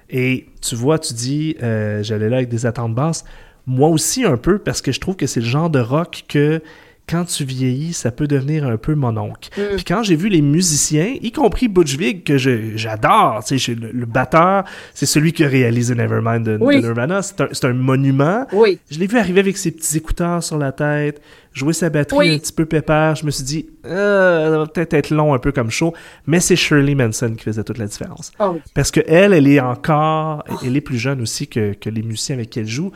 [0.08, 3.24] Et tu vois, tu dis, euh, j'allais là avec des attentes basses.
[3.66, 6.62] Moi aussi, un peu, parce que je trouve que c'est le genre de rock que
[7.08, 9.50] quand tu vieillis, ça peut devenir un peu mon oncle.
[9.58, 9.76] Mm.
[9.76, 13.90] Puis quand j'ai vu les musiciens, y compris Butch Vig, que j'adore, tu sais, le,
[13.92, 16.58] le batteur, c'est celui qui a réalisé Nevermind de.
[16.58, 18.46] Nirvana, c'est un, monument.
[18.52, 18.78] Oui.
[18.90, 21.20] Je l'ai vu arriver avec ses petits écouteurs sur la tête,
[21.52, 22.34] jouer sa batterie Oui.
[22.34, 23.16] un petit peu pépère.
[23.16, 25.92] Je me suis dit, euh, ça va peut-être être long un peu comme show,
[26.26, 28.32] mais c'est Shirley Manson qui faisait toute la différence.
[28.38, 28.54] Ah.
[28.74, 32.36] Parce que elle, elle est encore, elle est plus jeune aussi que, que les musiciens
[32.36, 32.92] avec qui elle joue,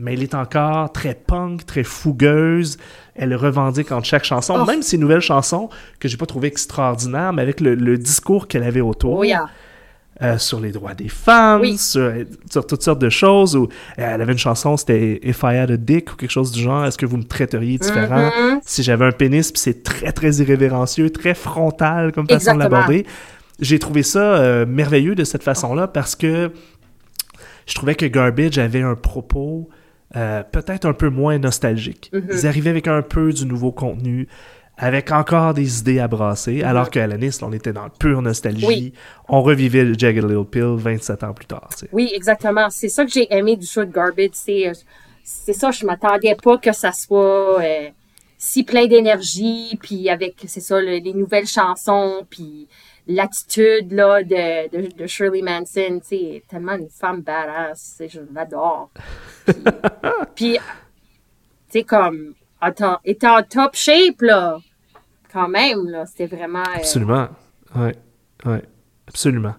[0.00, 2.78] mais elle est encore très punk, très fougueuse.
[3.14, 4.64] Elle revendique entre chaque chanson, Oh.
[4.64, 8.62] même ses nouvelles chansons que j'ai pas trouvées extraordinaires, mais avec le, le discours qu'elle
[8.62, 9.46] avait autour Oh, yeah.
[10.22, 11.76] euh, sur les droits des femmes, Oui.
[11.76, 12.10] sur,
[12.50, 13.54] sur toutes sortes de choses.
[13.56, 16.50] Où, euh, elle avait une chanson, c'était If I Had a Dick ou quelque chose
[16.50, 16.86] du genre.
[16.86, 18.30] Est-ce que vous me traiteriez différent?
[18.30, 18.60] Mhm.
[18.64, 19.52] si j'avais un pénis?
[19.52, 22.76] Puis c'est très, très irrévérencieux, très frontal comme façon de Exactement.
[22.76, 23.06] l'aborder.
[23.60, 26.50] J'ai trouvé ça euh, merveilleux de cette façon-là parce que
[27.66, 29.68] je trouvais que Garbage avait un propos
[30.16, 32.10] euh, peut-être un peu moins nostalgique.
[32.12, 32.28] Mhm.
[32.32, 34.26] Ils arrivaient avec un peu du nouveau contenu,
[34.76, 38.62] avec encore des idées à brasser, alors qu'à Alanis, là, on était dans pure nostalgie.
[38.64, 38.68] Mhm.
[38.68, 38.92] Oui.
[39.28, 41.68] On revivait le Jagged Little Pill 27 ans plus tard.
[41.72, 41.88] tu sais.
[41.92, 42.68] Oui, exactement.
[42.70, 44.30] C'est ça que j'ai aimé du show de Garbage.
[44.32, 44.72] C'est, euh,
[45.22, 47.88] c'est ça, je m'attendais pas que ça soit euh,
[48.38, 52.66] si plein d'énergie, puis avec, c'est ça, le- les nouvelles chansons, puis
[53.10, 58.90] l'attitude là de, de, de Shirley Manson, tu sais, tellement une femme badass, je l'adore.
[60.34, 60.60] Puis, tu
[61.70, 62.34] sais, comme,
[63.04, 64.58] était en top shape, là,
[65.32, 66.60] quand même, là, c'était vraiment...
[66.60, 67.28] euh, Absolument.
[67.76, 67.94] Ouais,
[68.44, 68.62] ouais,
[69.06, 69.54] absolument.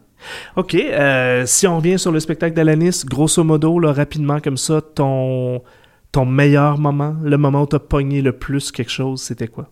[0.56, 4.82] OK, euh, si on revient sur le spectacle d'Alanis, grosso modo, là, rapidement comme ça,
[4.82, 5.64] ton,
[6.12, 9.70] ton meilleur moment, le moment où t'as pogné le plus quelque chose, c'était quoi?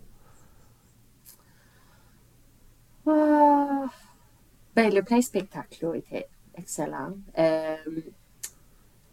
[3.08, 3.86] Ah,
[4.84, 6.28] ben, le plein spectacle là, était
[6.58, 7.14] excellent.
[7.38, 7.76] Euh,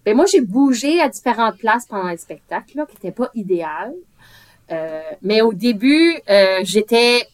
[0.05, 3.93] ben, moi, j'ai bougé à différentes places pendant le spectacle, là, qui n'était pas idéal.
[4.71, 7.27] Euh, mais au début, euh, j'étais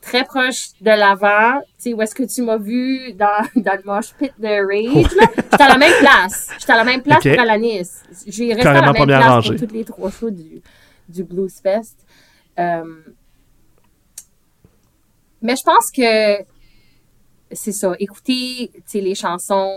[0.00, 1.60] très proche de l'avant.
[1.78, 5.08] Tu sais, où est-ce que tu m'as vu dans, dans le mosh pit de Rage?
[5.50, 6.50] J'étais à la même place.
[6.58, 7.32] J'étais à la même place Ok.
[7.32, 7.90] pour Alanis.
[8.26, 9.50] J'ai resté à la même place rangée.
[9.50, 10.62] pour toutes les trois shows du,
[11.08, 11.98] du Blues Fest.
[15.44, 16.53] Mais je pense que
[17.54, 17.94] c'est ça.
[17.98, 19.76] Écouter les chansons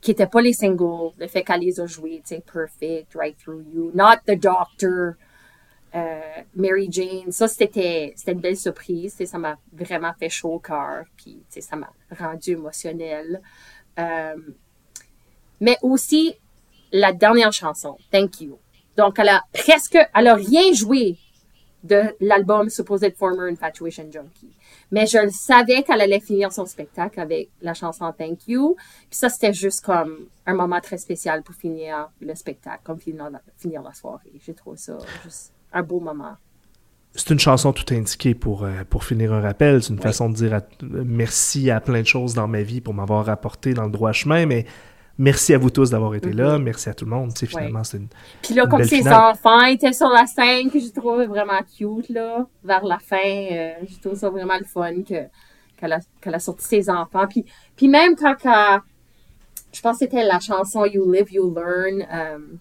[0.00, 2.22] qui étaient pas les singles, le fait qu'elle les a jouées,
[2.52, 5.14] Perfect, Right Through You, Not the Doctor,
[5.94, 6.20] euh,
[6.56, 11.42] Mary Jane, ça c'était une belle surprise, ça m'a vraiment fait chaud au cœur, puis
[11.48, 13.40] ça m'a rendu émotionnelle.
[13.98, 14.36] Euh,
[15.60, 16.34] mais aussi
[16.92, 18.58] la dernière chanson, Thank You.
[18.96, 21.18] Donc elle a presque, elle a rien joué
[21.84, 24.56] de l'album Supposed Former Infatuation Junkie.
[24.90, 28.76] Mais je le savais qu'elle allait finir son spectacle avec la chanson Thank You.
[29.10, 33.30] Puis ça, c'était juste comme un moment très spécial pour finir le spectacle, comme finir
[33.30, 34.32] la, finir la soirée.
[34.44, 36.34] J'ai trouvé ça juste un beau moment.
[37.14, 39.82] C'est une chanson tout indiquée pour, euh, pour finir un rappel.
[39.82, 40.02] C'est une Oui.
[40.02, 43.74] façon de dire à- merci à plein de choses dans ma vie pour m'avoir rapporté
[43.74, 44.64] dans le droit chemin, mais
[45.22, 46.58] merci à vous tous d'avoir été là.
[46.58, 47.32] Merci à tout le monde.
[47.32, 48.08] Tu sais, finalement, c'est une...
[48.42, 52.08] Puis là, Une comme ses enfants étaient sur la scène, que j'ai trouvé vraiment cute,
[52.08, 55.24] là, vers la fin, euh, j'ai trouvé ça vraiment le fun que,
[55.76, 56.00] qu'elle a,
[56.36, 57.26] a sorti ses enfants.
[57.28, 57.44] Puis,
[57.76, 58.80] puis même quand, qu'elle-
[59.72, 62.58] je pense que c'était la chanson You Live, You Learn, euh, tu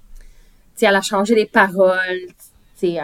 [0.75, 2.35] sais, elle a changé les paroles, tu
[2.75, 2.99] sais,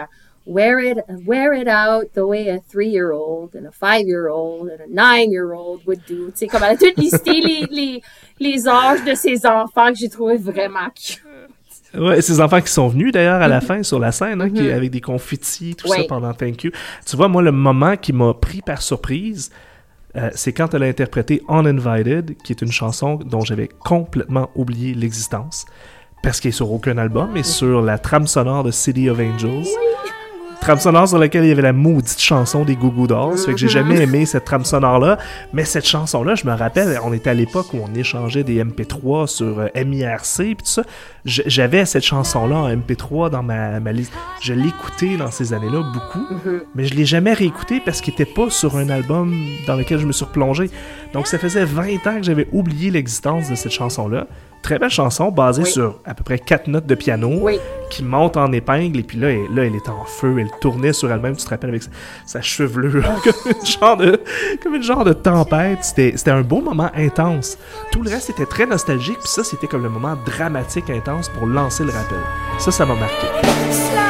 [0.50, 5.82] Wear it, wear it out the way a three-year-old and a five-year-old and a nine-year-old
[5.86, 6.30] would do.
[6.30, 8.00] Tu sais, comme elle a tout listé les, les,
[8.40, 11.22] les âges de ses enfants que j'ai trouvé vraiment cute.
[11.94, 14.62] Ouais, ces enfants qui sont venus d'ailleurs à la fin sur la scène, hein, qui-
[14.62, 14.72] Mhm.
[14.72, 15.98] avec des confettis, tout Ouais.
[15.98, 16.70] ça pendant Thank You.
[17.06, 19.50] Tu vois, moi, le moment qui m'a pris par surprise,
[20.16, 24.94] euh, c'est quand elle a interprété Uninvited, qui est une chanson dont j'avais complètement oublié
[24.94, 25.66] l'existence.
[26.22, 29.66] Parce qu'elle est sur aucun album, mais sur la trame sonore de City of Angels.
[30.60, 33.38] Trame sonore sur laquelle il y avait la maudite chanson des Goo Goo Dolls.
[33.38, 35.16] Fait que j'ai jamais aimé cette trame sonore-là.
[35.52, 39.28] Mais cette chanson-là, je me rappelle, on était à l'époque où on échangeait des MP3
[39.28, 40.82] sur euh, MIRC pis tout ça.
[41.28, 44.12] J'avais cette chanson-là en MP3 dans ma, ma liste.
[44.40, 46.26] Je l'écoutais dans ces années-là beaucoup,
[46.74, 49.34] mais je l'ai jamais réécouté parce qu'il était pas sur un album
[49.66, 50.70] dans lequel je me suis replongé.
[51.12, 54.26] Donc ça faisait 20 ans que j'avais oublié l'existence de cette chanson-là.
[54.60, 55.70] Très belle chanson basée Oui.
[55.70, 57.58] sur à peu près quatre notes de piano Oui.
[57.90, 60.92] qui monte en épingle et puis là, elle, là, elle était en feu, elle tournait
[60.92, 61.90] sur elle-même, tu te rappelles, avec sa,
[62.26, 64.20] sa chevelure, comme une genre de,
[64.60, 65.78] comme une genre de tempête.
[65.82, 67.56] C'était, c'était un beau moment intense.
[67.92, 71.46] Tout le reste était très nostalgique, puis ça, c'était comme le moment dramatique intense pour
[71.46, 72.20] lancer le rappel.
[72.58, 74.07] Ça, ça m'a marqué.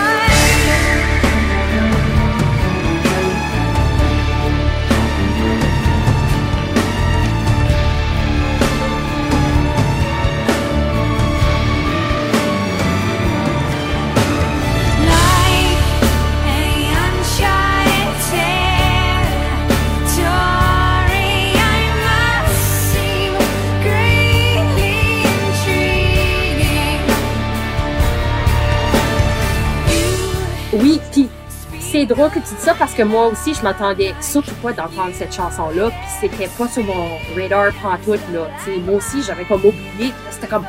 [32.08, 35.34] Drôle que tu dis ça parce que moi aussi, je m'attendais surtout pas d'entendre cette
[35.34, 38.48] chanson-là, puis c'était pas sur mon radar pantoute, là.
[38.64, 40.12] Tu sais, moi aussi, j'avais comme oublié.
[40.30, 40.64] C'était comme,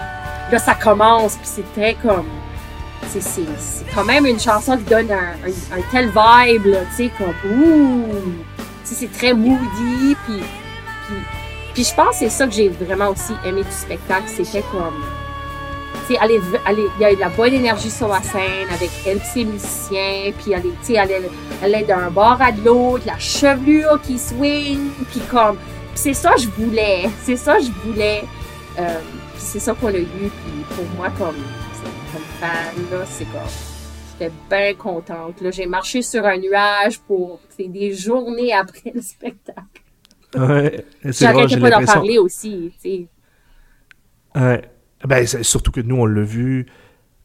[0.52, 2.28] là, ça commence, puis c'est très comme,
[3.08, 7.12] c'est, c'est, c'est quand même une chanson qui donne un, tel vibe, là, tu sais,
[7.18, 8.06] comme, ouh,
[8.84, 10.44] c'est très moody, puis,
[11.74, 15.04] puis, je pense que c'est ça que j'ai vraiment aussi aimé du spectacle, c'était comme,
[16.14, 16.42] sais, elle est-
[16.98, 20.52] il y a de la bonne énergie sur la scène avec elle ses musiciens, puis
[20.54, 21.30] elle est, tu sais, elle est,
[21.64, 25.58] elle est d'un bord à de l'autre, la chevelure qui swing, puis comme,
[25.96, 28.24] c'est ça que je voulais, c'est ça que je voulais.
[28.80, 29.00] Euh,
[29.38, 30.06] c'est ça qu'on a eu.
[30.06, 33.42] Puis pour moi, comme, comme fan, là, c'est comme.
[34.20, 35.40] J'étais bien contente.
[35.42, 39.82] Là, j'ai marché sur un nuage pour des journées après le spectacle.
[40.36, 40.86] Ouais.
[41.04, 42.72] C'est J'arrêtais pas d'en parler aussi.
[42.82, 43.08] tu sais.
[44.40, 44.62] Ouais.
[45.06, 46.66] Ben, surtout que nous, on l'a vu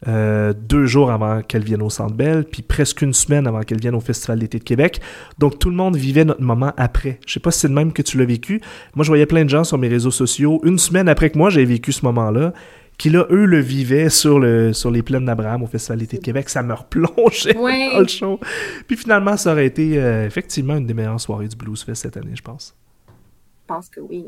[0.07, 3.79] euh, deux jours avant qu'elle vienne au Centre Bell, puis presque une semaine avant qu'elle
[3.79, 5.01] vienne au Festival d'été de Québec.
[5.39, 7.19] Donc, tout le monde vivait notre moment après.
[7.25, 8.61] Je sais pas si c'est le même que tu l'as vécu.
[8.95, 11.49] Moi, je voyais plein de gens sur mes réseaux sociaux, une semaine après que moi,
[11.49, 12.53] j'ai vécu ce moment-là,
[12.97, 16.23] qui là, eux, le vivaient sur, le, sur les plaines d'Abraham au Festival d'été de
[16.23, 16.49] Québec.
[16.49, 17.53] Ça me replongeait
[17.93, 18.39] dans le show.
[18.87, 22.15] Puis finalement, ça aurait été euh, effectivement une des meilleures soirées du Blues Fest cette
[22.15, 22.75] année, je pense.
[23.07, 24.25] Je pense que oui.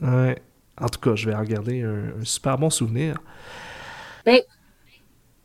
[0.00, 0.38] Ouais.
[0.80, 3.18] En tout cas, je vais regarder un, un super bon souvenir.
[4.24, 4.40] Ben,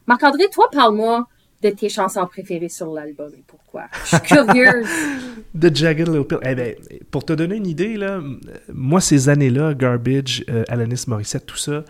[0.07, 1.27] Marc-André, toi, parle-moi
[1.63, 3.86] de tes chansons préférées sur l'album et pourquoi.
[4.03, 4.88] Je suis curieuse.
[5.59, 6.39] The Jagged Little Pill.
[6.43, 6.75] Eh ben,
[7.09, 8.19] pour te donner une idée, là,
[8.73, 11.86] moi, ces années-là, Garbage, euh, Alanis Morissette, tout ça,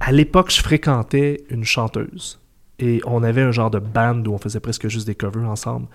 [0.00, 2.40] à l'époque, je fréquentais une chanteuse.
[2.78, 5.86] Et on avait un genre de band où on faisait presque juste des covers ensemble.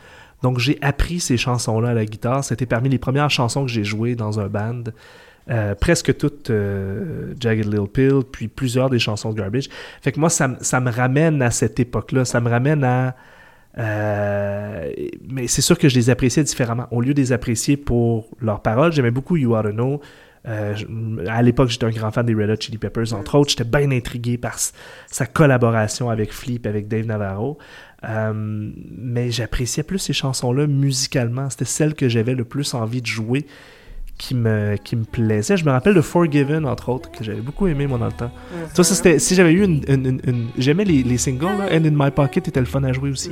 [0.43, 2.43] Donc, j'ai appris ces chansons-là à la guitare.
[2.43, 4.83] C'était parmi les premières chansons que j'ai jouées dans un band.
[5.51, 9.69] Euh, presque toutes euh, Jagged Little Pill, puis plusieurs des chansons de Garbage.
[10.01, 12.25] Fait que moi, ça, me- ça me ramène à cette époque-là.
[12.25, 13.15] Ça me ramène à...
[13.77, 14.91] euh,
[15.29, 16.87] mais c'est sûr que je les appréciais différemment.
[16.91, 20.01] Au lieu de les apprécier pour leurs paroles, j'aimais beaucoup You Oughta Know.
[20.47, 20.75] Euh,
[21.27, 23.49] à l'époque, j'étais un grand fan des Red Hot Chili Peppers, entre autres.
[23.51, 24.55] J'étais bien intrigué par
[25.07, 27.57] sa collaboration avec Flip, avec Dave Navarro.
[28.07, 31.49] Euh, mais j'appréciais plus ces chansons-là musicalement.
[31.49, 33.45] C'était celles que j'avais le plus envie de jouer
[34.17, 35.57] qui me, qui me plaisait.
[35.57, 38.31] Je me rappelle de Forgiven, entre autres, que j'avais beaucoup aimé, moi, dans le temps.
[38.73, 39.81] Ça, ça, c'était, si j'avais eu une...
[39.87, 41.65] une- une- une- J'aimais les, les singles, là.
[41.71, 43.31] And In My Pocket était le fun à jouer aussi.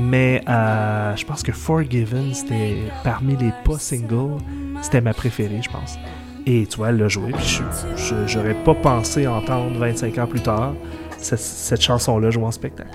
[0.00, 4.38] Mais euh, je pense que Forgiven, c'était parmi les pas singles,
[4.82, 5.98] c'était ma préférée, je pense.
[6.46, 7.60] Et tu vois, elle l'a joué, puis
[7.96, 10.74] je- j'aurais pas pensé entendre 25 ans plus tard
[11.18, 12.90] cette, cette chanson-là jouer en spectacle.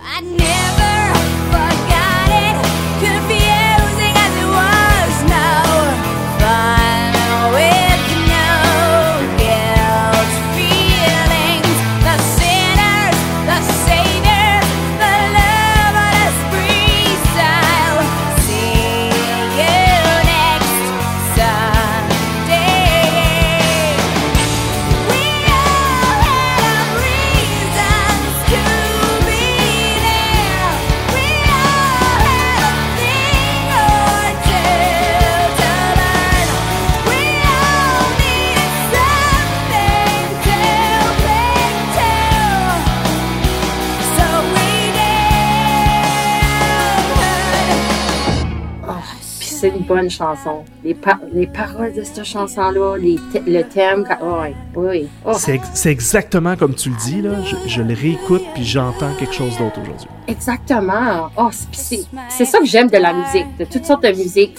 [49.84, 50.64] Bonne chanson.
[50.84, 55.08] Les, pa- les paroles de cette chanson-là, le thème, oh, oui, oui.
[55.26, 57.42] Oh, C'est ex- c'est exactement comme tu le dis, là.
[57.44, 60.08] Je, je le réécoute, puis j'entends quelque chose d'autre aujourd'hui.
[60.28, 61.30] exactement.
[61.38, 62.06] Oh, c'est-
[62.46, 64.58] ça que j'aime de la musique, de toutes sortes de musique.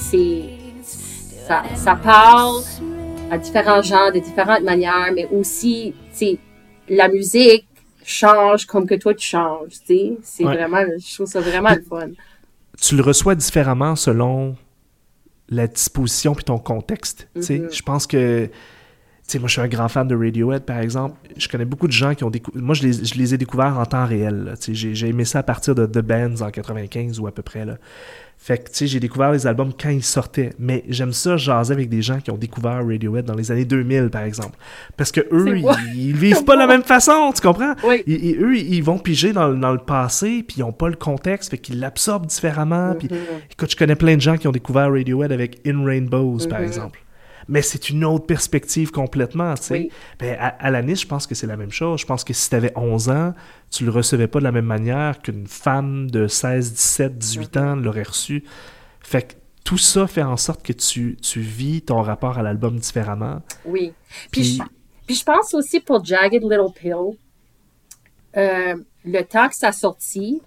[1.46, 2.62] Ça, ça parle
[3.30, 6.38] à différents gens, de différentes manières, mais aussi, tu
[6.88, 7.66] la musique
[8.04, 10.12] change comme que toi tu changes, tu sais.
[10.22, 10.54] C'est Ouais.
[10.54, 12.08] vraiment, je trouve ça vraiment le fun.
[12.80, 14.56] tu le reçois différemment selon
[15.54, 17.28] la disposition puis ton contexte.
[17.34, 17.58] tu sais.
[17.58, 17.72] Mhm.
[17.72, 18.50] Je pense que,
[19.26, 21.16] sais, moi je suis un grand fan de Radiohead par exemple.
[21.36, 22.60] Je connais beaucoup de gens qui ont découvert.
[22.62, 24.54] Moi je les, je les ai découverts en temps réel.
[24.68, 27.64] J'ai j'ai aimé ça à partir de The Bands en 95 ou à peu près.
[27.64, 27.78] Là.
[28.36, 30.50] Fait que tu sais, j'ai découvert les albums quand ils sortaient.
[30.58, 34.10] Mais j'aime ça jaser avec des gens qui ont découvert Radiohead dans les années 2000
[34.10, 34.56] par exemple.
[34.96, 35.64] Parce que eux, ils,
[36.08, 37.74] ils vivent pas de la même façon, tu comprends?
[37.84, 38.02] Oui.
[38.06, 40.88] Ils- ils- eux, ils vont piger dans, le- dans le passé, puis ils n'ont pas
[40.88, 42.94] le contexte, fait qu'ils l'absorbent différemment.
[42.98, 43.08] Puis,
[43.52, 46.66] écoute, je connais plein de gens qui ont découvert Radiohead avec In Rainbows, par Mhm.
[46.66, 47.00] exemple.
[47.48, 49.74] Mais c'est une autre perspective complètement, tu sais.
[49.74, 49.90] Oui.
[50.18, 52.00] Ben, à, à Alanis, je pense que c'est la même chose.
[52.00, 53.34] Je pense que si tu avais 11 ans,
[53.70, 57.76] tu le recevais pas de la même manière qu'une femme de 16, 17, 18 ans
[57.76, 58.44] l'aurait reçu.
[59.00, 59.34] Fait que
[59.64, 63.42] tout ça fait en sorte que tu, tu vis ton rapport à l'album différemment.
[63.64, 63.92] Oui.
[64.30, 64.62] Puis, Puis- je,
[65.06, 67.16] puis je pense aussi pour Jagged Little Pill,
[68.36, 68.74] euh,
[69.04, 70.40] le temps que ça a sorti,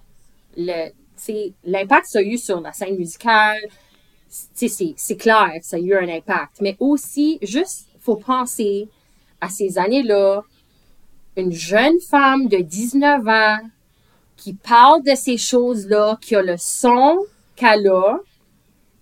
[0.56, 3.58] le, tu sais, l'impact que ça a eu sur la scène musicale,
[4.28, 6.60] c'est clair ça a eu un impact.
[6.60, 8.88] Mais aussi, juste, faut penser
[9.40, 10.42] à ces années-là,
[11.36, 13.58] une jeune femme de 19 ans
[14.36, 17.18] qui parle de ces choses-là, qui a le son
[17.56, 18.18] qu'elle a,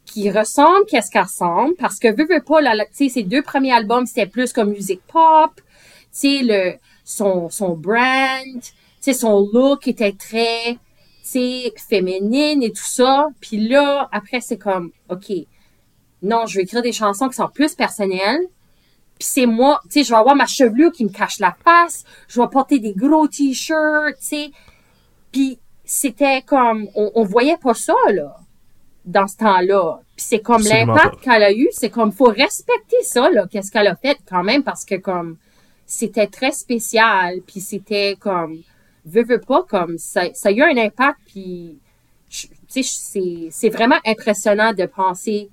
[0.07, 2.61] qui ressemble qu'est-ce qu'elle ressemble parce que veux, veux pas
[2.97, 8.63] tu ses deux premiers albums c'était plus comme musique pop tu sais son son brand
[8.63, 10.79] tu sais son look était très
[11.27, 13.29] féminine et tout ça.
[13.41, 15.33] Puis là après c'est comme ok
[16.23, 18.47] non je vais écrire des chansons qui sont plus personnelles.
[19.19, 22.05] Puis c'est moi, tu sais, je vais avoir ma chevelure qui me cache la face,
[22.29, 24.51] je vais porter des gros t-shirts, tu sais.
[25.33, 28.37] Puis c'était comme, on, on voyait pas ça, là,
[29.07, 30.01] dans ce temps-là.
[30.17, 33.87] Puis c'est comme l'impact qu'elle a eu, c'est comme, faut respecter ça, là, qu'est-ce qu'elle
[33.87, 35.39] a fait quand même, parce que comme,
[35.87, 38.63] c'était très spécial, puis c'était comme,
[39.07, 41.79] veux, pas, comme, ça, ça a eu un impact, puis,
[42.29, 45.49] tu sais, c'est, c'est vraiment impressionnant de penser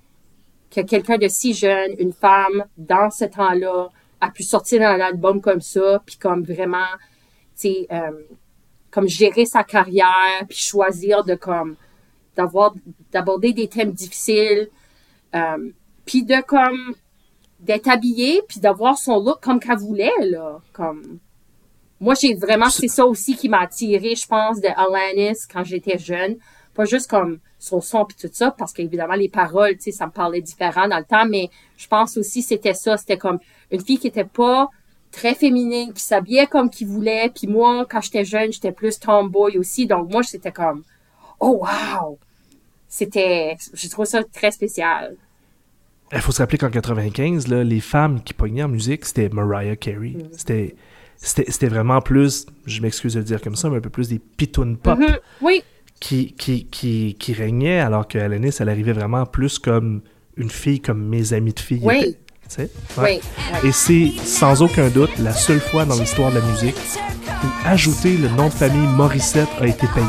[0.72, 3.90] que quelqu'un de si jeune, une femme, dans ce temps-là,
[4.20, 6.88] a pu sortir un album comme ça, puis comme vraiment,
[7.56, 8.12] tu sais, euh,
[8.90, 11.76] comme gérer sa carrière, puis choisir de comme,
[12.36, 12.74] d'avoir,
[13.12, 14.70] d'aborder des thèmes difficiles,
[15.36, 15.72] euh,
[16.06, 16.96] puis de comme,
[17.60, 21.20] d'être habillée, puis d'avoir son look comme qu'elle voulait, là, comme...
[22.04, 25.98] Moi, j'ai vraiment, c'est ça aussi qui m'a attiré, je pense, de Alanis quand j'étais
[25.98, 26.36] jeune.
[26.74, 30.08] Pas juste comme son son puis tout ça, parce qu'évidemment, les paroles, tu sais, ça
[30.08, 33.40] me parlait différent dans le temps, mais je pense aussi c'était ça, c'était comme
[33.72, 34.68] une fille qui était pas
[35.12, 39.58] très féminine, qui s'habillait comme qu'il voulait, puis moi, quand j'étais jeune, j'étais plus tomboy
[39.58, 40.84] aussi, donc moi, c'était comme,
[41.40, 42.20] oh wow!
[42.90, 45.16] C'était, j'ai trouvé ça très spécial.
[46.12, 49.78] Il faut se rappeler qu'en 95, là, les femmes qui pognaient en musique, c'était Mariah
[49.78, 50.16] Carey.
[50.16, 50.30] Mm.
[50.34, 50.76] C'était,
[51.26, 54.20] c'était vraiment plus, je m'excuse de le dire comme ça, mais un peu plus des
[54.20, 55.18] pitounes pop Mhm.
[55.42, 55.64] Oui,
[56.00, 60.02] qui, qui, qui, qui régnaient, alors que Alanis, elle arrivait vraiment plus comme
[60.36, 61.80] une fille comme mes amis de filles.
[61.84, 62.18] Oui.
[62.46, 62.70] étaient.
[62.98, 63.22] Ouais.
[63.64, 63.70] oui.
[63.70, 66.76] Et c'est sans aucun doute la seule fois dans l'histoire de la musique
[67.44, 70.08] où ajouter le nom de famille Morissette a été payant.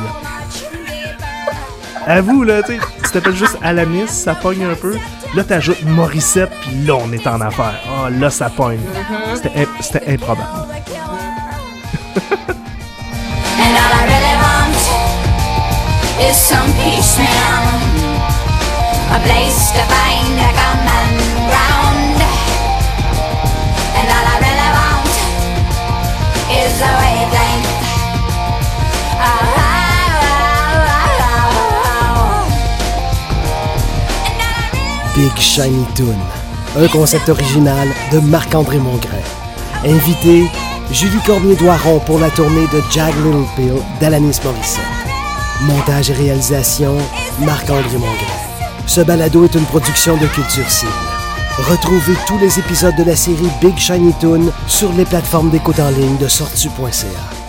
[2.07, 4.97] Avoue, là, tu tu t'appelles juste Alanis, ça pogne un peu.
[5.35, 7.81] Là, t'ajoutes Morissette, puis là, on est en affaire.
[7.89, 8.81] Ah, là, ça pogne.
[9.35, 10.49] C'était im- C'était improbable.
[35.17, 36.17] Big Shiny Toon,
[36.77, 39.23] un concept original de Marc-André Mongrain.
[39.85, 40.45] Invité,
[40.91, 44.85] Julie Cormier-Doiron pour la tournée de Jag Little Pill d'Alanis Morissette.
[45.62, 46.97] Montage et réalisation,
[47.41, 48.14] Marc-André Mongrain.
[48.87, 50.93] Ce balado est une production de Culture Cible.
[51.59, 55.91] Retrouvez tous les épisodes de la série Big Shiny Toon sur les plateformes d'écoute en
[55.91, 57.43] ligne de sortu.ca.